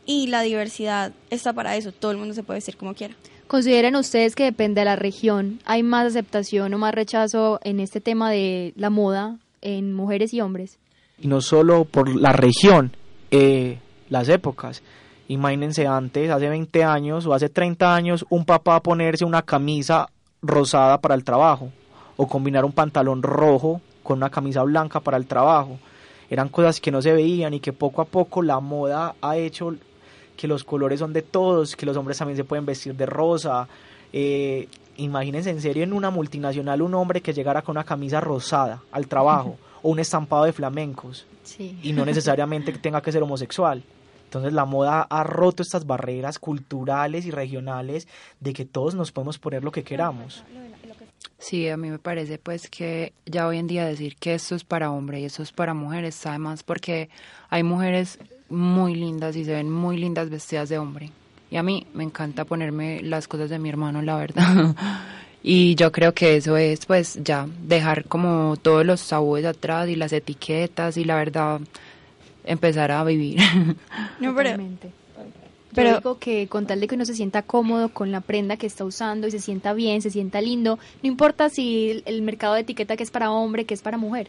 [0.05, 3.15] y la diversidad está para eso, todo el mundo se puede vestir como quiera.
[3.47, 5.59] ¿Consideran ustedes que depende de la región?
[5.65, 10.41] ¿Hay más aceptación o más rechazo en este tema de la moda en mujeres y
[10.41, 10.79] hombres?
[11.23, 12.95] y no solo por la región,
[13.31, 14.83] eh, las épocas.
[15.27, 20.09] Imagínense antes, hace 20 años o hace 30 años, un papá ponerse una camisa
[20.41, 21.69] rosada para el trabajo
[22.17, 25.79] o combinar un pantalón rojo con una camisa blanca para el trabajo.
[26.29, 29.73] Eran cosas que no se veían y que poco a poco la moda ha hecho
[30.35, 33.67] que los colores son de todos, que los hombres también se pueden vestir de rosa.
[34.11, 38.81] Eh, imagínense en serio en una multinacional un hombre que llegara con una camisa rosada
[38.91, 41.77] al trabajo o un estampado de flamencos Sí.
[41.83, 43.81] y no necesariamente que tenga que ser homosexual.
[44.33, 48.07] Entonces la moda ha roto estas barreras culturales y regionales
[48.39, 50.43] de que todos nos podemos poner lo que queramos.
[51.37, 54.63] Sí, a mí me parece pues que ya hoy en día decir que esto es
[54.63, 57.09] para hombre y esto es para mujeres, además porque
[57.51, 58.17] hay mujeres
[58.49, 61.11] muy lindas y se ven muy lindas vestidas de hombre.
[61.51, 64.75] Y a mí me encanta ponerme las cosas de mi hermano, la verdad.
[65.45, 69.97] Y yo creo que eso es pues ya dejar como todos los tabúes atrás y
[69.97, 71.59] las etiquetas y la verdad
[72.45, 73.39] empezar a vivir.
[74.19, 74.57] No, pero,
[75.73, 78.57] pero- Yo digo que con tal de que uno se sienta cómodo con la prenda
[78.57, 82.21] que está usando y se sienta bien, se sienta lindo, no importa si el, el
[82.21, 84.27] mercado de etiqueta que es para hombre, que es para mujer.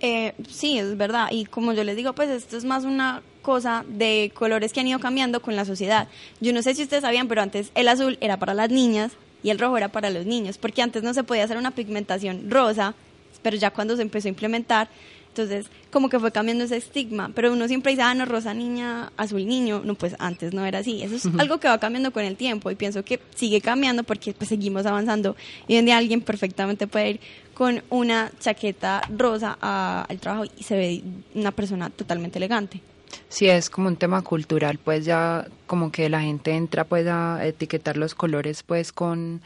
[0.00, 1.28] Eh, sí, es verdad.
[1.30, 4.88] Y como yo les digo, pues esto es más una cosa de colores que han
[4.88, 6.08] ido cambiando con la sociedad.
[6.40, 9.12] Yo no sé si ustedes sabían, pero antes el azul era para las niñas
[9.42, 12.50] y el rojo era para los niños, porque antes no se podía hacer una pigmentación
[12.50, 12.94] rosa,
[13.42, 14.88] pero ya cuando se empezó a implementar,
[15.34, 17.30] entonces como que fue cambiando ese estigma.
[17.34, 19.82] Pero uno siempre dice, ah, no, rosa niña, azul niño.
[19.84, 21.02] No, pues antes no era así.
[21.02, 24.32] Eso es algo que va cambiando con el tiempo y pienso que sigue cambiando porque
[24.32, 25.36] pues seguimos avanzando.
[25.66, 27.20] Y hoy en día alguien perfectamente puede ir
[27.52, 31.02] con una chaqueta rosa a- al trabajo y se ve
[31.34, 32.80] una persona totalmente elegante.
[33.28, 37.44] Sí, es como un tema cultural, pues ya como que la gente entra pues a
[37.44, 39.42] etiquetar los colores pues con...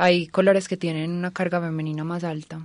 [0.00, 2.60] Hay colores que tienen una carga femenina más alta,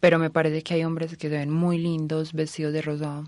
[0.00, 3.24] pero me parece que hay hombres que se ven muy lindos vestidos de rosado.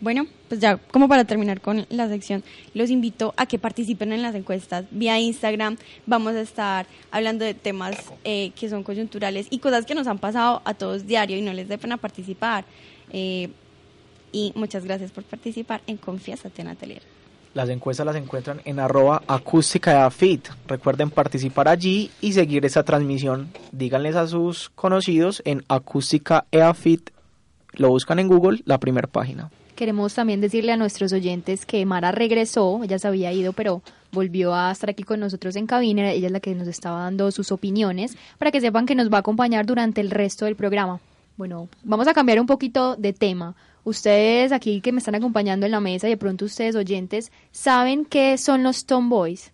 [0.00, 4.22] Bueno, pues ya como para terminar con la sección, los invito a que participen en
[4.22, 5.76] las encuestas vía Instagram.
[6.06, 10.18] Vamos a estar hablando de temas eh, que son coyunturales y cosas que nos han
[10.18, 12.64] pasado a todos diario y no les dé pena participar.
[13.10, 13.48] Eh,
[14.30, 17.17] y muchas gracias por participar en Confiésate en Atelier.
[17.54, 20.48] Las encuestas las encuentran en arroba acústica de AFIT.
[20.66, 23.48] Recuerden participar allí y seguir esa transmisión.
[23.72, 27.10] Díganles a sus conocidos en acústica EAFIT.
[27.72, 29.50] Lo buscan en Google, la primera página.
[29.76, 33.80] Queremos también decirle a nuestros oyentes que Mara regresó, ella se había ido, pero
[34.10, 37.30] volvió a estar aquí con nosotros en cabina, ella es la que nos estaba dando
[37.30, 40.98] sus opiniones, para que sepan que nos va a acompañar durante el resto del programa.
[41.38, 43.54] Bueno, vamos a cambiar un poquito de tema.
[43.84, 48.04] Ustedes aquí que me están acompañando en la mesa y de pronto ustedes oyentes, ¿saben
[48.04, 49.52] qué son los tomboys?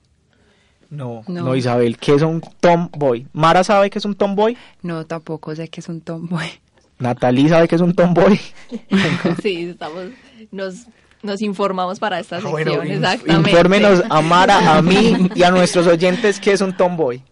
[0.90, 1.42] No, No.
[1.44, 3.27] no, Isabel, ¿qué es un tomboy?
[3.33, 4.57] Mara sabe que es un tomboy.
[4.83, 6.47] No, tampoco sé que es un tomboy.
[6.99, 8.40] Natalie sabe que es un tomboy.
[9.42, 10.07] Sí, estamos,
[10.51, 10.87] nos,
[11.23, 13.51] nos informamos para esta Ah, sección, bueno, exactamente.
[13.51, 17.23] infórmenos a Mara, a mí y a nuestros oyentes qué es un tomboy.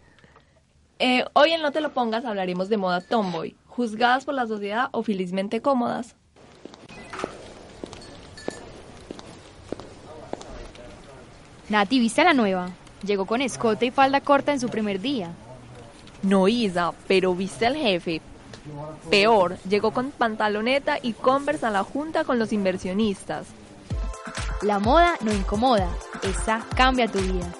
[0.98, 4.88] Eh, hoy en No Te Lo Pongas hablaremos de moda tomboy, juzgadas por la sociedad
[4.92, 6.14] o felizmente cómodas.
[11.70, 12.68] Nati, ¿viste la nueva?
[13.02, 15.32] Llegó con escote y falda corta en su primer día.
[16.22, 18.20] No, Isa, pero viste al jefe.
[19.10, 23.46] Peor, llegó con pantaloneta y conversa a la junta con los inversionistas.
[24.60, 25.88] La moda no incomoda,
[26.22, 27.52] esa cambia tu vida.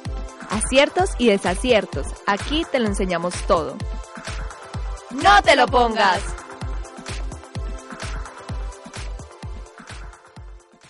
[0.51, 3.77] Aciertos y desaciertos, aquí te lo enseñamos todo.
[5.15, 6.23] ¡No te lo pongas!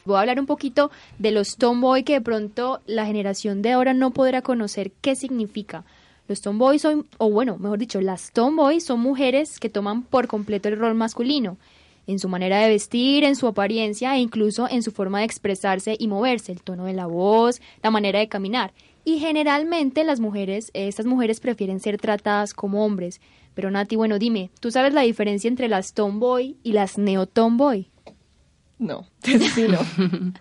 [0.04, 3.94] Voy a hablar un poquito de los tomboy que de pronto la generación de ahora
[3.94, 5.84] no podrá conocer qué significa.
[6.28, 10.68] Los tomboy son, o bueno, mejor dicho, las tomboy son mujeres que toman por completo
[10.68, 11.56] el rol masculino,
[12.06, 15.96] en su manera de vestir, en su apariencia e incluso en su forma de expresarse
[15.98, 18.72] y moverse, el tono de la voz, la manera de caminar.
[19.04, 23.20] Y generalmente las mujeres, estas mujeres prefieren ser tratadas como hombres.
[23.54, 27.90] Pero Nati, bueno, dime, ¿tú sabes la diferencia entre las tomboy y las neo-tomboy?
[28.78, 29.78] No, sí, no.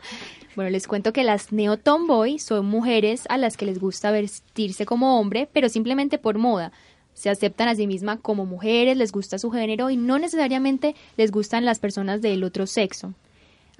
[0.54, 4.86] Bueno, les cuento que las neo tomboy son mujeres a las que les gusta vestirse
[4.86, 6.74] como hombre, pero simplemente por moda.
[7.14, 11.32] Se aceptan a sí mismas como mujeres, les gusta su género y no necesariamente les
[11.32, 13.14] gustan las personas del otro sexo.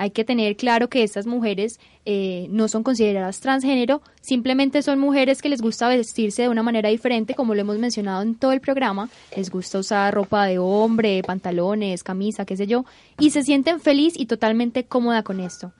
[0.02, 5.44] Hay que tener claro que estas mujeres eh, no son consideradas transgénero, simplemente son mujeres
[5.44, 8.62] que les gusta vestirse de una manera diferente, como lo hemos mencionado en todo el
[8.62, 9.12] programa.
[9.38, 12.84] Les gusta usar ropa de hombre, pantalones, camisa, qué sé yo,
[13.20, 15.72] y se sienten feliz y totalmente cómoda con esto.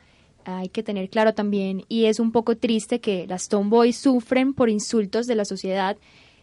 [0.46, 4.70] Hay que tener claro también, y es un poco triste que las tomboys sufren por
[4.70, 5.98] insultos de la sociedad.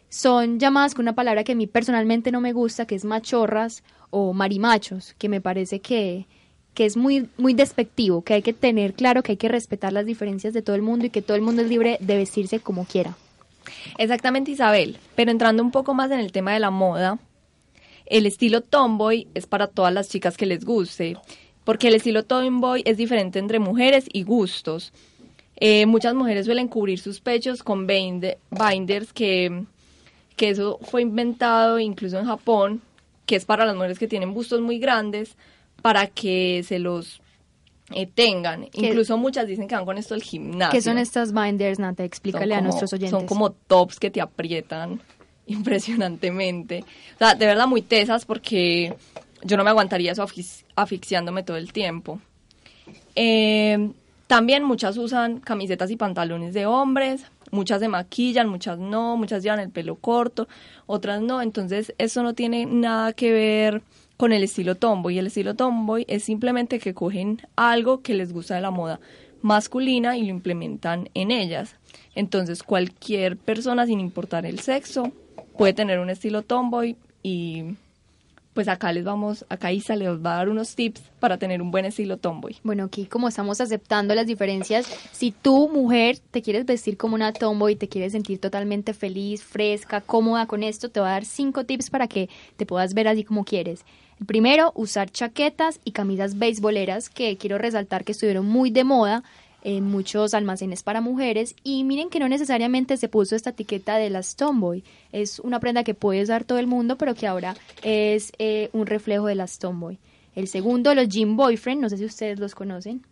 [0.09, 3.85] Son llamadas con una palabra que a mí personalmente no me gusta, que es machorras
[4.11, 6.27] o marimachos, que me parece que,
[6.79, 10.07] que es muy, muy despectivo, que hay que tener claro que hay que respetar las
[10.07, 12.85] diferencias de todo el mundo y que todo el mundo es libre de vestirse como
[12.85, 13.17] quiera.
[13.99, 14.97] Exactamente, Isabel.
[15.17, 17.19] Pero entrando un poco más en el tema de la moda,
[18.07, 21.17] el estilo tomboy es para todas las chicas que les guste,
[21.65, 24.93] porque el estilo tomboy es diferente entre mujeres y gustos.
[25.57, 29.65] Eh, muchas mujeres suelen cubrir sus pechos con bind- binders, que,
[30.37, 32.83] que eso fue inventado incluso en Japón,
[33.27, 35.35] que es para las mujeres que tienen bustos muy grandes,
[35.83, 37.21] para que se los
[37.91, 38.65] eh, tengan.
[38.75, 40.73] Incluso muchas dicen que van con esto al gimnasio.
[40.73, 42.05] ¿Qué son estas binders, Nata?
[42.05, 43.19] Explícale a nuestros oyentes.
[43.19, 45.01] Son como tops que te aprietan
[45.47, 46.85] impresionantemente.
[47.15, 48.95] O sea, de verdad muy tesas porque
[49.43, 52.21] yo no me aguantaría eso asfix- asfixiándome todo el tiempo.
[53.15, 53.91] Eh,
[54.27, 57.25] también muchas usan camisetas y pantalones de hombres.
[57.51, 60.47] muchas se maquillan, muchas no, muchas llevan el pelo corto,
[60.85, 63.83] otras no, entonces eso no tiene nada que ver
[64.19, 65.17] con el estilo tomboy.
[65.17, 69.01] El estilo tomboy es simplemente que cogen algo que les gusta de la moda
[69.41, 71.77] masculina y lo implementan en ellas.
[72.15, 75.13] Entonces cualquier persona, sin importar el sexo,
[75.57, 77.77] puede tener un estilo tomboy y
[78.59, 81.71] pues acá les vamos, acá Isa les va a dar unos tips para tener un
[81.71, 82.57] buen estilo tomboy.
[82.65, 87.33] Bueno, aquí como estamos aceptando las diferencias, si tú, mujer, te quieres vestir como una
[87.33, 91.67] tomboy, te quieres sentir totalmente feliz, fresca, cómoda con esto, te voy a dar cinco
[91.67, 93.85] tips para que te puedas ver así como quieres.
[94.19, 99.23] El primero, usar chaquetas y camisas beisboleras, que quiero resaltar que estuvieron muy de moda
[99.69, 101.55] en muchos almacenes para mujeres.
[101.63, 104.83] Y miren que no necesariamente se puso esta etiqueta de las tomboy.
[105.13, 108.87] Es una prenda que puede usar todo el mundo pero que ahora es eh, un
[108.87, 109.99] reflejo de las tomboy.
[110.35, 111.83] El segundo los jean boyfriend.
[111.83, 113.03] No sé si ustedes los conocen.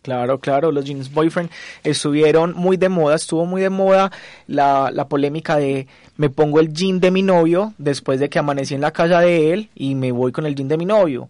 [0.00, 1.50] Claro, claro, los jeans boyfriend
[1.82, 4.12] estuvieron muy de moda, estuvo muy de moda
[4.46, 8.74] la, la, polémica de me pongo el jean de mi novio después de que amanecí
[8.74, 11.28] en la casa de él y me voy con el jean de mi novio.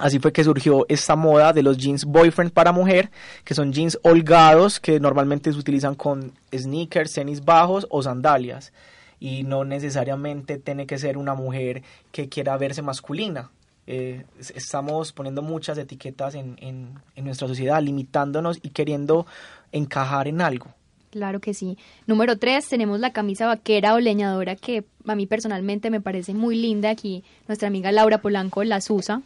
[0.00, 3.10] Así fue que surgió esta moda de los jeans boyfriend para mujer,
[3.44, 8.72] que son jeans holgados que normalmente se utilizan con sneakers, tenis bajos o sandalias.
[9.18, 11.82] Y no necesariamente tiene que ser una mujer
[12.12, 13.50] que quiera verse masculina.
[13.86, 14.24] Eh,
[14.54, 19.26] estamos poniendo muchas etiquetas en, en, en nuestra sociedad, limitándonos y queriendo
[19.72, 20.68] encajar en algo.
[21.10, 21.76] Claro que sí.
[22.06, 26.56] Número tres, tenemos la camisa vaquera o leñadora que a mí personalmente me parece muy
[26.56, 26.88] linda.
[26.88, 29.20] Aquí nuestra amiga Laura Polanco las usa.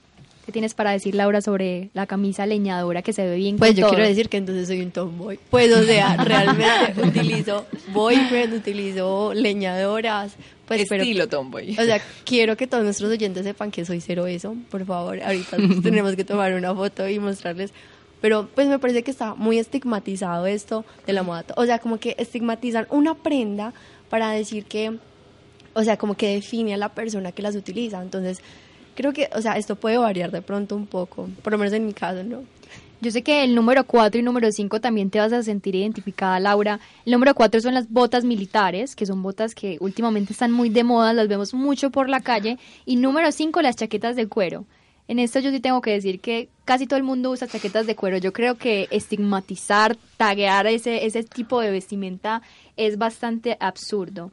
[0.44, 3.56] ¿Qué tienes para decir, Laura, sobre la camisa leñadora que se ve bien?
[3.56, 3.94] Pues con yo todo?
[3.94, 5.38] quiero decir que entonces soy un tomboy.
[5.48, 7.64] Pues, o sea, realmente utilizo
[7.94, 10.34] boyfriend, utilizo leñadoras.
[10.66, 11.72] Pues, Estilo pero, tomboy.
[11.78, 14.54] O sea, quiero que todos nuestros oyentes sepan que soy cero eso.
[14.70, 17.72] Por favor, ahorita tenemos que tomar una foto y mostrarles.
[18.20, 21.44] Pero pues me parece que está muy estigmatizado esto de la moda.
[21.56, 23.72] O sea, como que estigmatizan una prenda
[24.10, 24.98] para decir que,
[25.72, 28.00] o sea, como que define a la persona que las utiliza.
[28.00, 28.40] Entonces,
[28.94, 31.86] creo que, o sea, esto puede variar de pronto un poco, por lo menos en
[31.86, 32.42] mi caso, ¿no?
[33.00, 36.40] Yo sé que el número 4 y número 5 también te vas a sentir identificada,
[36.40, 36.80] Laura.
[37.04, 40.84] El número 4 son las botas militares, que son botas que últimamente están muy de
[40.84, 42.58] moda, las vemos mucho por la calle.
[42.86, 44.64] Y número 5, las chaquetas de cuero.
[45.06, 47.94] En esto yo sí tengo que decir que casi todo el mundo usa chaquetas de
[47.94, 48.16] cuero.
[48.16, 52.40] Yo creo que estigmatizar, taguear ese, ese tipo de vestimenta
[52.78, 54.30] es bastante absurdo.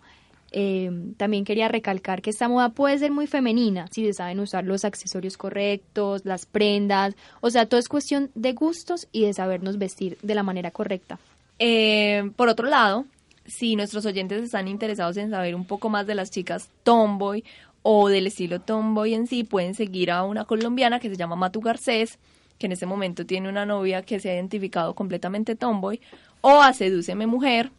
[0.53, 4.65] Eh, también quería recalcar que esta moda puede ser muy femenina si se saben usar
[4.65, 9.77] los accesorios correctos, las prendas, o sea, todo es cuestión de gustos y de sabernos
[9.77, 11.19] vestir de la manera correcta.
[11.57, 13.05] Eh, por otro lado,
[13.45, 17.45] si nuestros oyentes están interesados en saber un poco más de las chicas tomboy
[17.81, 21.61] o del estilo tomboy en sí, pueden seguir a una colombiana que se llama Matu
[21.61, 22.19] Garcés,
[22.57, 25.99] que en este momento tiene una novia que se ha identificado completamente tomboy,
[26.41, 27.71] o a Sedúceme Mujer,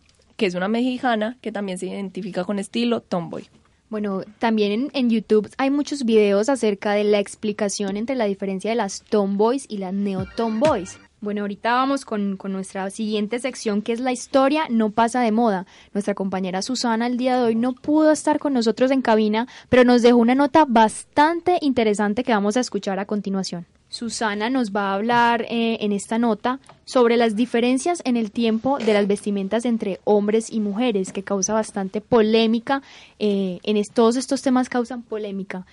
[0.42, 3.44] que es una mexicana que también se identifica con estilo tomboy.
[3.90, 8.68] Bueno, también en, en, YouTube hay muchos videos acerca de la explicación entre la diferencia
[8.68, 10.98] de las tomboys y las neo-tomboys.
[11.20, 15.30] Bueno, ahorita vamos con, con, nuestra siguiente sección que es la historia no pasa de
[15.30, 15.64] moda.
[15.94, 19.84] Nuestra compañera Susana el día de hoy no pudo estar con nosotros en cabina, pero
[19.84, 23.64] nos dejó una nota bastante interesante que vamos a escuchar a continuación.
[23.92, 28.78] Susana nos va a hablar eh, en esta nota sobre las diferencias en el tiempo
[28.78, 32.80] de las vestimentas entre hombres y mujeres, que causa bastante polémica.
[33.18, 35.66] Eh, en es, todos estos temas causan polémica.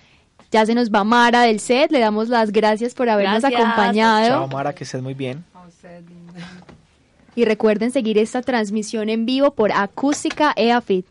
[0.52, 3.62] Ya se nos va Mara del set, le damos las gracias por habernos gracias.
[3.62, 4.28] acompañado.
[4.28, 5.46] Chao Mara, que estés muy bien.
[7.36, 11.06] Y recuerden seguir esta transmisión en vivo por Acústica EAFIT.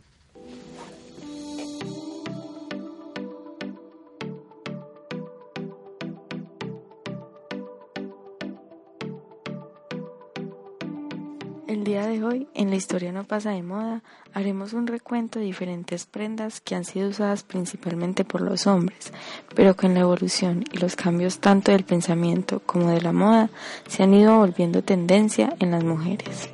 [12.29, 14.03] Hoy, en la historia no pasa de moda,
[14.33, 19.13] haremos un recuento de diferentes prendas que han sido usadas principalmente por los hombres,
[19.55, 23.51] pero con la evolución y los cambios tanto del pensamiento como de la moda
[23.89, 26.51] se han ido volviendo tendencia en las mujeres.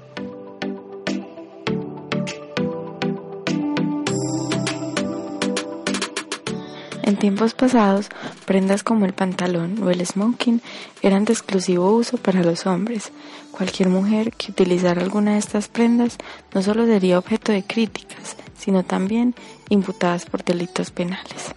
[7.06, 8.08] En tiempos pasados,
[8.46, 10.62] prendas como el pantalón o el smoking
[11.02, 13.12] eran de exclusivo uso para los hombres.
[13.50, 16.16] Cualquier mujer que utilizara alguna de estas prendas
[16.54, 19.34] no solo sería objeto de críticas, sino también
[19.68, 21.54] imputadas por delitos penales.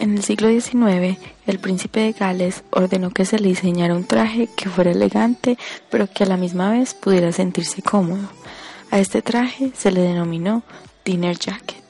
[0.00, 4.48] En el siglo XIX, el príncipe de Gales ordenó que se le diseñara un traje
[4.56, 5.56] que fuera elegante,
[5.88, 8.28] pero que a la misma vez pudiera sentirse cómodo.
[8.90, 10.64] A este traje se le denominó
[11.04, 11.81] dinner jacket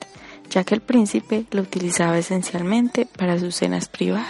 [0.53, 4.28] ya que el príncipe lo utilizaba esencialmente para sus cenas privadas.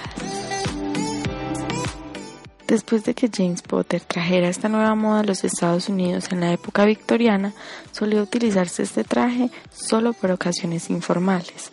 [2.69, 6.53] Después de que James Potter trajera esta nueva moda a los Estados Unidos en la
[6.53, 7.53] época victoriana,
[7.91, 11.73] solía utilizarse este traje solo para ocasiones informales.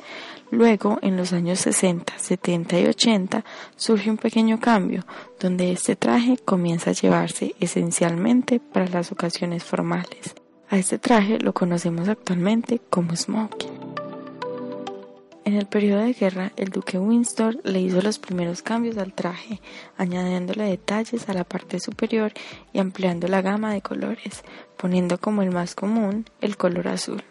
[0.51, 3.45] Luego, en los años 60, 70 y 80,
[3.75, 5.05] surge un pequeño cambio,
[5.39, 10.33] donde este traje comienza a llevarse esencialmente para las ocasiones formales.
[10.69, 13.88] A este traje lo conocemos actualmente como smoking.
[15.49, 19.59] En el periodo de guerra, el duque Windsor le hizo los primeros cambios al traje,
[19.97, 22.33] añadiéndole detalles a la parte superior
[22.71, 24.43] y ampliando la gama de colores,
[24.77, 27.23] poniendo como el más común el color azul.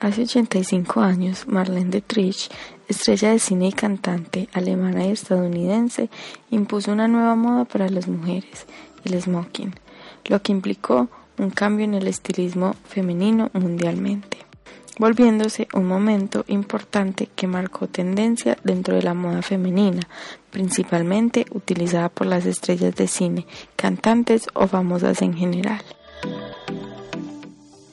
[0.00, 2.50] Hace 85 años, Marlene Dietrich,
[2.88, 6.10] estrella de cine y cantante alemana y estadounidense,
[6.50, 8.66] impuso una nueva moda para las mujeres,
[9.04, 9.72] el smoking,
[10.24, 11.06] lo que implicó
[11.38, 14.49] un cambio en el estilismo femenino mundialmente
[14.98, 20.02] volviéndose un momento importante que marcó tendencia dentro de la moda femenina,
[20.50, 25.82] principalmente utilizada por las estrellas de cine, cantantes o famosas en general.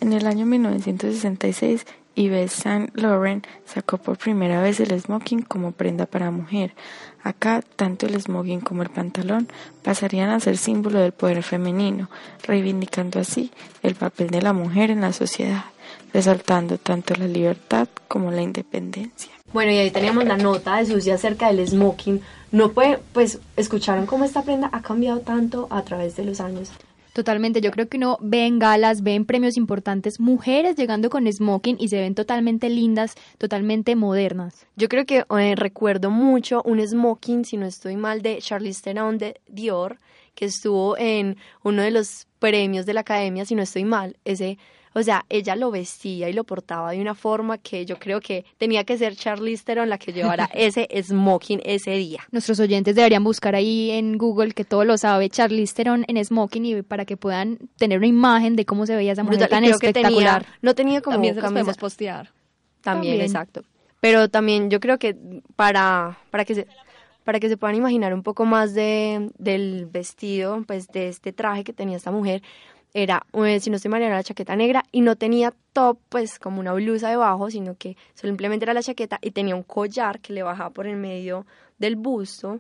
[0.02, 1.86] En el año 1966,
[2.16, 6.74] Yves Saint Laurent sacó por primera vez el smoking como prenda para mujer.
[7.24, 9.48] Acá, tanto el smoking como el pantalón
[9.84, 12.10] pasarían a ser símbolo del poder femenino,
[12.44, 13.52] reivindicando así
[13.84, 15.66] el papel de la mujer en la sociedad
[16.14, 19.32] resaltando tanto la libertad como la independencia.
[19.54, 22.22] Bueno, y ahí teníamos la nota de Susi acerca del smoking.
[22.52, 26.72] No puede, pues, escucharon cómo esta prenda ha cambiado tanto a través de los años.
[27.18, 31.32] Totalmente, yo creo que uno ve en galas, ve en premios importantes mujeres llegando con
[31.32, 34.68] smoking y se ven totalmente lindas, totalmente modernas.
[34.76, 39.18] Yo creo que eh, recuerdo mucho un smoking, si no estoy mal, de Charlize Theron
[39.18, 39.98] de Dior,
[40.36, 44.18] que estuvo en uno de los premios de la academia, si no estoy mal.
[44.24, 44.60] Ese
[44.98, 48.46] o sea, ella lo vestía y lo portaba de una forma que yo creo que
[48.58, 52.22] tenía que ser Charlize Theron la que llevara ese smoking ese día.
[52.32, 56.66] Nuestros oyentes deberían buscar ahí en Google, que todo lo sabe, Charlize Theron en smoking
[56.66, 60.48] y para que puedan tener una imagen de cómo se veía esa mujer tan espectacular.
[60.64, 61.36] no tenía como También
[61.66, 62.32] se postear.
[62.82, 63.64] También, exacto.
[64.00, 65.16] Pero también yo creo que
[65.56, 66.68] para, para que se
[67.24, 71.66] para que se puedan imaginar un poco más de, del vestido, pues de este traje
[71.66, 72.42] que tenía esta mujer,
[72.98, 76.40] era, eh, si no estoy mal, era la chaqueta negra y no tenía top, pues
[76.40, 80.34] como una blusa debajo, sino que simplemente era la chaqueta y tenía un collar que
[80.34, 81.46] le bajaba por el medio
[81.78, 82.60] del busto.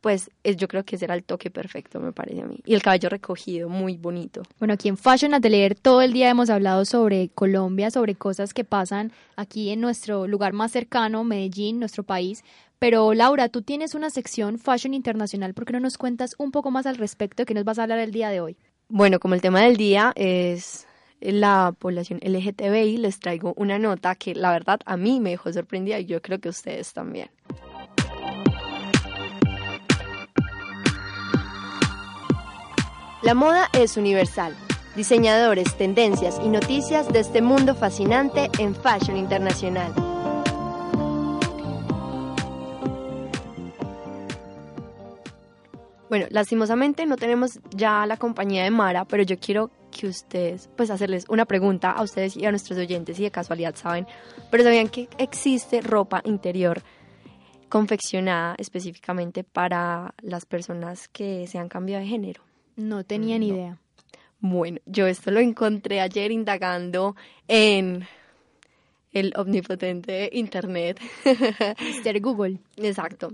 [0.00, 2.58] Pues yo creo que ese era el toque perfecto, me parece a mí.
[2.64, 4.42] Y el cabello recogido, muy bonito.
[4.58, 8.64] Bueno, aquí en Fashion Atelier todo el día hemos hablado sobre Colombia, sobre cosas que
[8.64, 12.42] pasan aquí en nuestro lugar más cercano, Medellín, nuestro país.
[12.80, 16.72] Pero Laura, tú tienes una sección Fashion Internacional, ¿por qué no nos cuentas un poco
[16.72, 18.56] más al respecto qué nos vas a hablar el día de hoy?
[18.94, 20.86] Bueno, como el tema del día es
[21.18, 25.98] la población LGTBI, les traigo una nota que la verdad a mí me dejó sorprendida
[25.98, 27.30] y yo creo que ustedes también.
[33.22, 34.54] La moda es universal.
[34.94, 40.11] Diseñadores, tendencias y noticias de este mundo fascinante en Fashion Internacional.
[46.12, 50.90] Bueno, lastimosamente no tenemos ya la compañía de Mara, pero yo quiero que ustedes, pues
[50.90, 54.06] hacerles una pregunta a ustedes y a nuestros oyentes, y de casualidad saben,
[54.50, 56.82] pero sabían que existe ropa interior
[57.70, 62.42] confeccionada específicamente para las personas que se han cambiado de género.
[62.76, 63.78] No tenía ni idea.
[64.38, 67.16] Bueno, yo esto lo encontré ayer indagando
[67.48, 68.06] en
[69.12, 71.00] el omnipotente Internet.
[71.24, 72.20] Mr.
[72.20, 72.58] Google.
[72.76, 73.32] Exacto.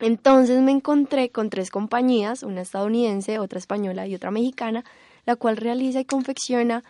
[0.00, 4.84] Entonces me encontré con tres compañías, una estadounidense, otra española y otra mexicana,
[5.24, 6.82] la cual realiza y confecciona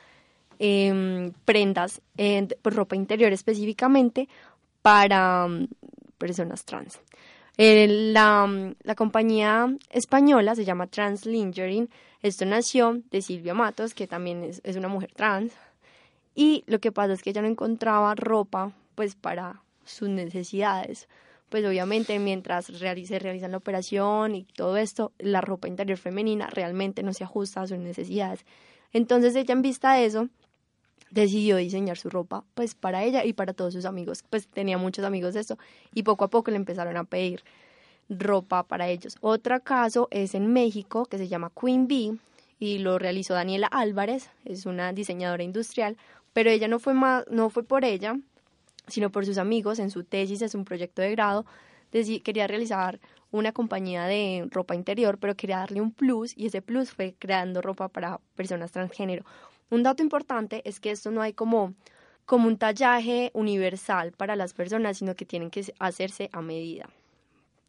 [0.58, 4.28] em, prendas, en ropa interior específicamente
[4.82, 5.68] para mm,
[6.18, 7.00] personas trans.
[7.56, 11.88] Eh, la, compañía española se llama Translingering.
[12.22, 15.52] Esto nació de Silvia Matos, que también es, es, una mujer trans.
[16.34, 21.06] Y lo que pasa es que ella no encontraba ropa pues para sus necesidades
[21.54, 27.04] pues obviamente mientras se realizan la operación y todo esto, la ropa interior femenina realmente
[27.04, 28.44] no se ajusta a sus necesidades.
[28.92, 30.28] Entonces ella en vista de eso
[31.12, 35.04] decidió diseñar su ropa pues para ella y para todos sus amigos, pues tenía muchos
[35.04, 35.56] amigos de esto
[35.94, 37.44] y poco a poco le empezaron a pedir
[38.08, 39.16] ropa para ellos.
[39.20, 42.18] Otro caso es en México que se llama Queen Bee
[42.58, 45.98] y lo realizó Daniela Álvarez, es una diseñadora industrial,
[46.32, 48.16] pero ella no fue más, no fue por ella,
[48.86, 51.46] sino por sus amigos en su tesis, es un proyecto de grado,
[52.22, 56.90] quería realizar una compañía de ropa interior, pero quería darle un plus y ese plus
[56.90, 59.24] fue creando ropa para personas transgénero.
[59.70, 61.74] Un dato importante es que esto no hay como,
[62.26, 66.88] como un tallaje universal para las personas, sino que tienen que hacerse a medida.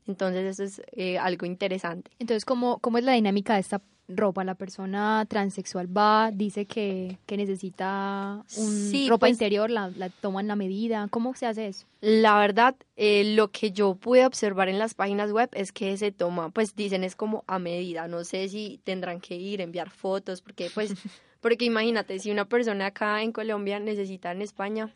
[0.07, 2.11] Entonces eso es eh, algo interesante.
[2.19, 4.43] Entonces, ¿cómo, ¿cómo es la dinámica de esta ropa?
[4.43, 10.09] La persona transexual va, dice que, que necesita un Sí, ropa pues- interior, la, la
[10.09, 11.07] toman la medida.
[11.09, 11.85] ¿Cómo se hace eso?
[12.01, 16.11] La verdad, eh, lo que yo pude observar en las páginas web es que se
[16.11, 18.07] toma, pues dicen es como a medida.
[18.07, 20.93] No sé si tendrán que ir, enviar fotos, porque pues,
[21.41, 24.93] porque imagínate, si una persona acá en Colombia necesita en España,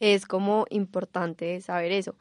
[0.00, 2.16] es como importante saber eso.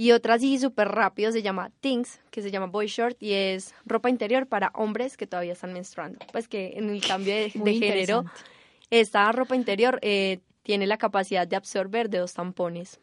[0.00, 3.74] Y otra así súper rápido se llama Things, que se llama Boy Short y es
[3.84, 6.18] ropa interior para hombres que todavía están menstruando.
[6.32, 8.24] Pues que en el cambio de, género,
[8.88, 12.98] esta ropa interior eh, tiene la capacidad de absorber de dos tampones.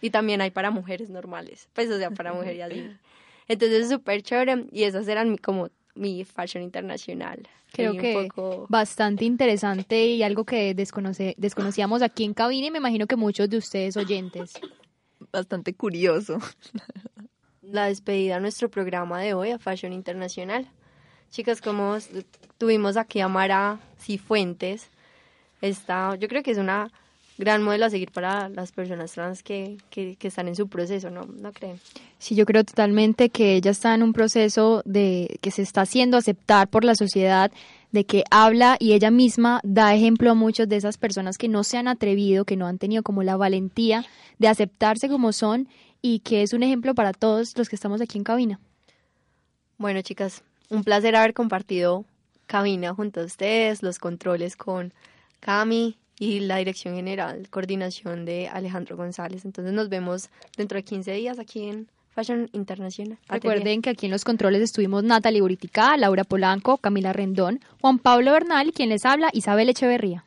[0.00, 2.90] Y también hay para mujeres normales, pues o sea, para mujeres así.
[3.46, 7.46] Entonces es súper chévere y esas eran como mi fashion internacional.
[7.70, 12.70] Creo un que poco- bastante interesante y algo que desconoce, desconocíamos aquí en cabina y
[12.72, 14.60] me imagino que muchos de ustedes oyentes.
[15.32, 16.38] Bastante curioso.
[17.62, 20.66] la despedida a nuestro programa de hoy, a Fashion Internacional.
[21.30, 21.96] Chicas, como
[22.58, 24.88] tuvimos aquí a Mara Cifuentes,
[25.60, 26.90] está, yo creo que es una
[27.38, 31.10] gran modelo a seguir para las personas trans que, que, que están en su proceso,
[31.10, 31.24] ¿no?
[31.24, 31.80] ¿No creen?
[32.18, 36.16] Sí, yo creo totalmente que ella está en un proceso de que se está haciendo
[36.16, 37.50] aceptar por la sociedad,
[37.92, 41.64] de que habla y ella misma da ejemplo a muchas de esas personas que no
[41.64, 44.04] se han atrevido, que no han tenido como la valentía
[44.38, 45.68] de aceptarse como son
[46.02, 48.60] y que es un ejemplo para todos los que estamos aquí en cabina.
[49.76, 52.04] Bueno, chicas, un placer haber compartido
[52.46, 54.92] cabina junto a ustedes, los controles con
[55.40, 59.44] Cami y la dirección general, coordinación de Alejandro González.
[59.44, 63.18] Entonces nos vemos dentro de 15 días aquí en Fashion Internacional.
[63.28, 68.32] Recuerden que aquí en los controles estuvimos Natalie Buritica, Laura Polanco, Camila Rendón, Juan Pablo
[68.32, 70.24] Bernal y quien les habla, Isabel Echeverría.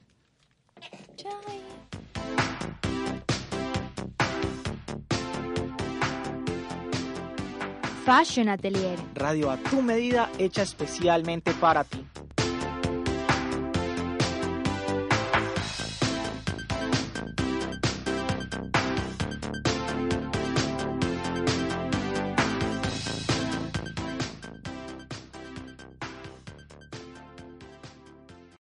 [8.05, 8.99] Fashion Atelier.
[9.15, 12.05] Radio a tu medida hecha especialmente para ti.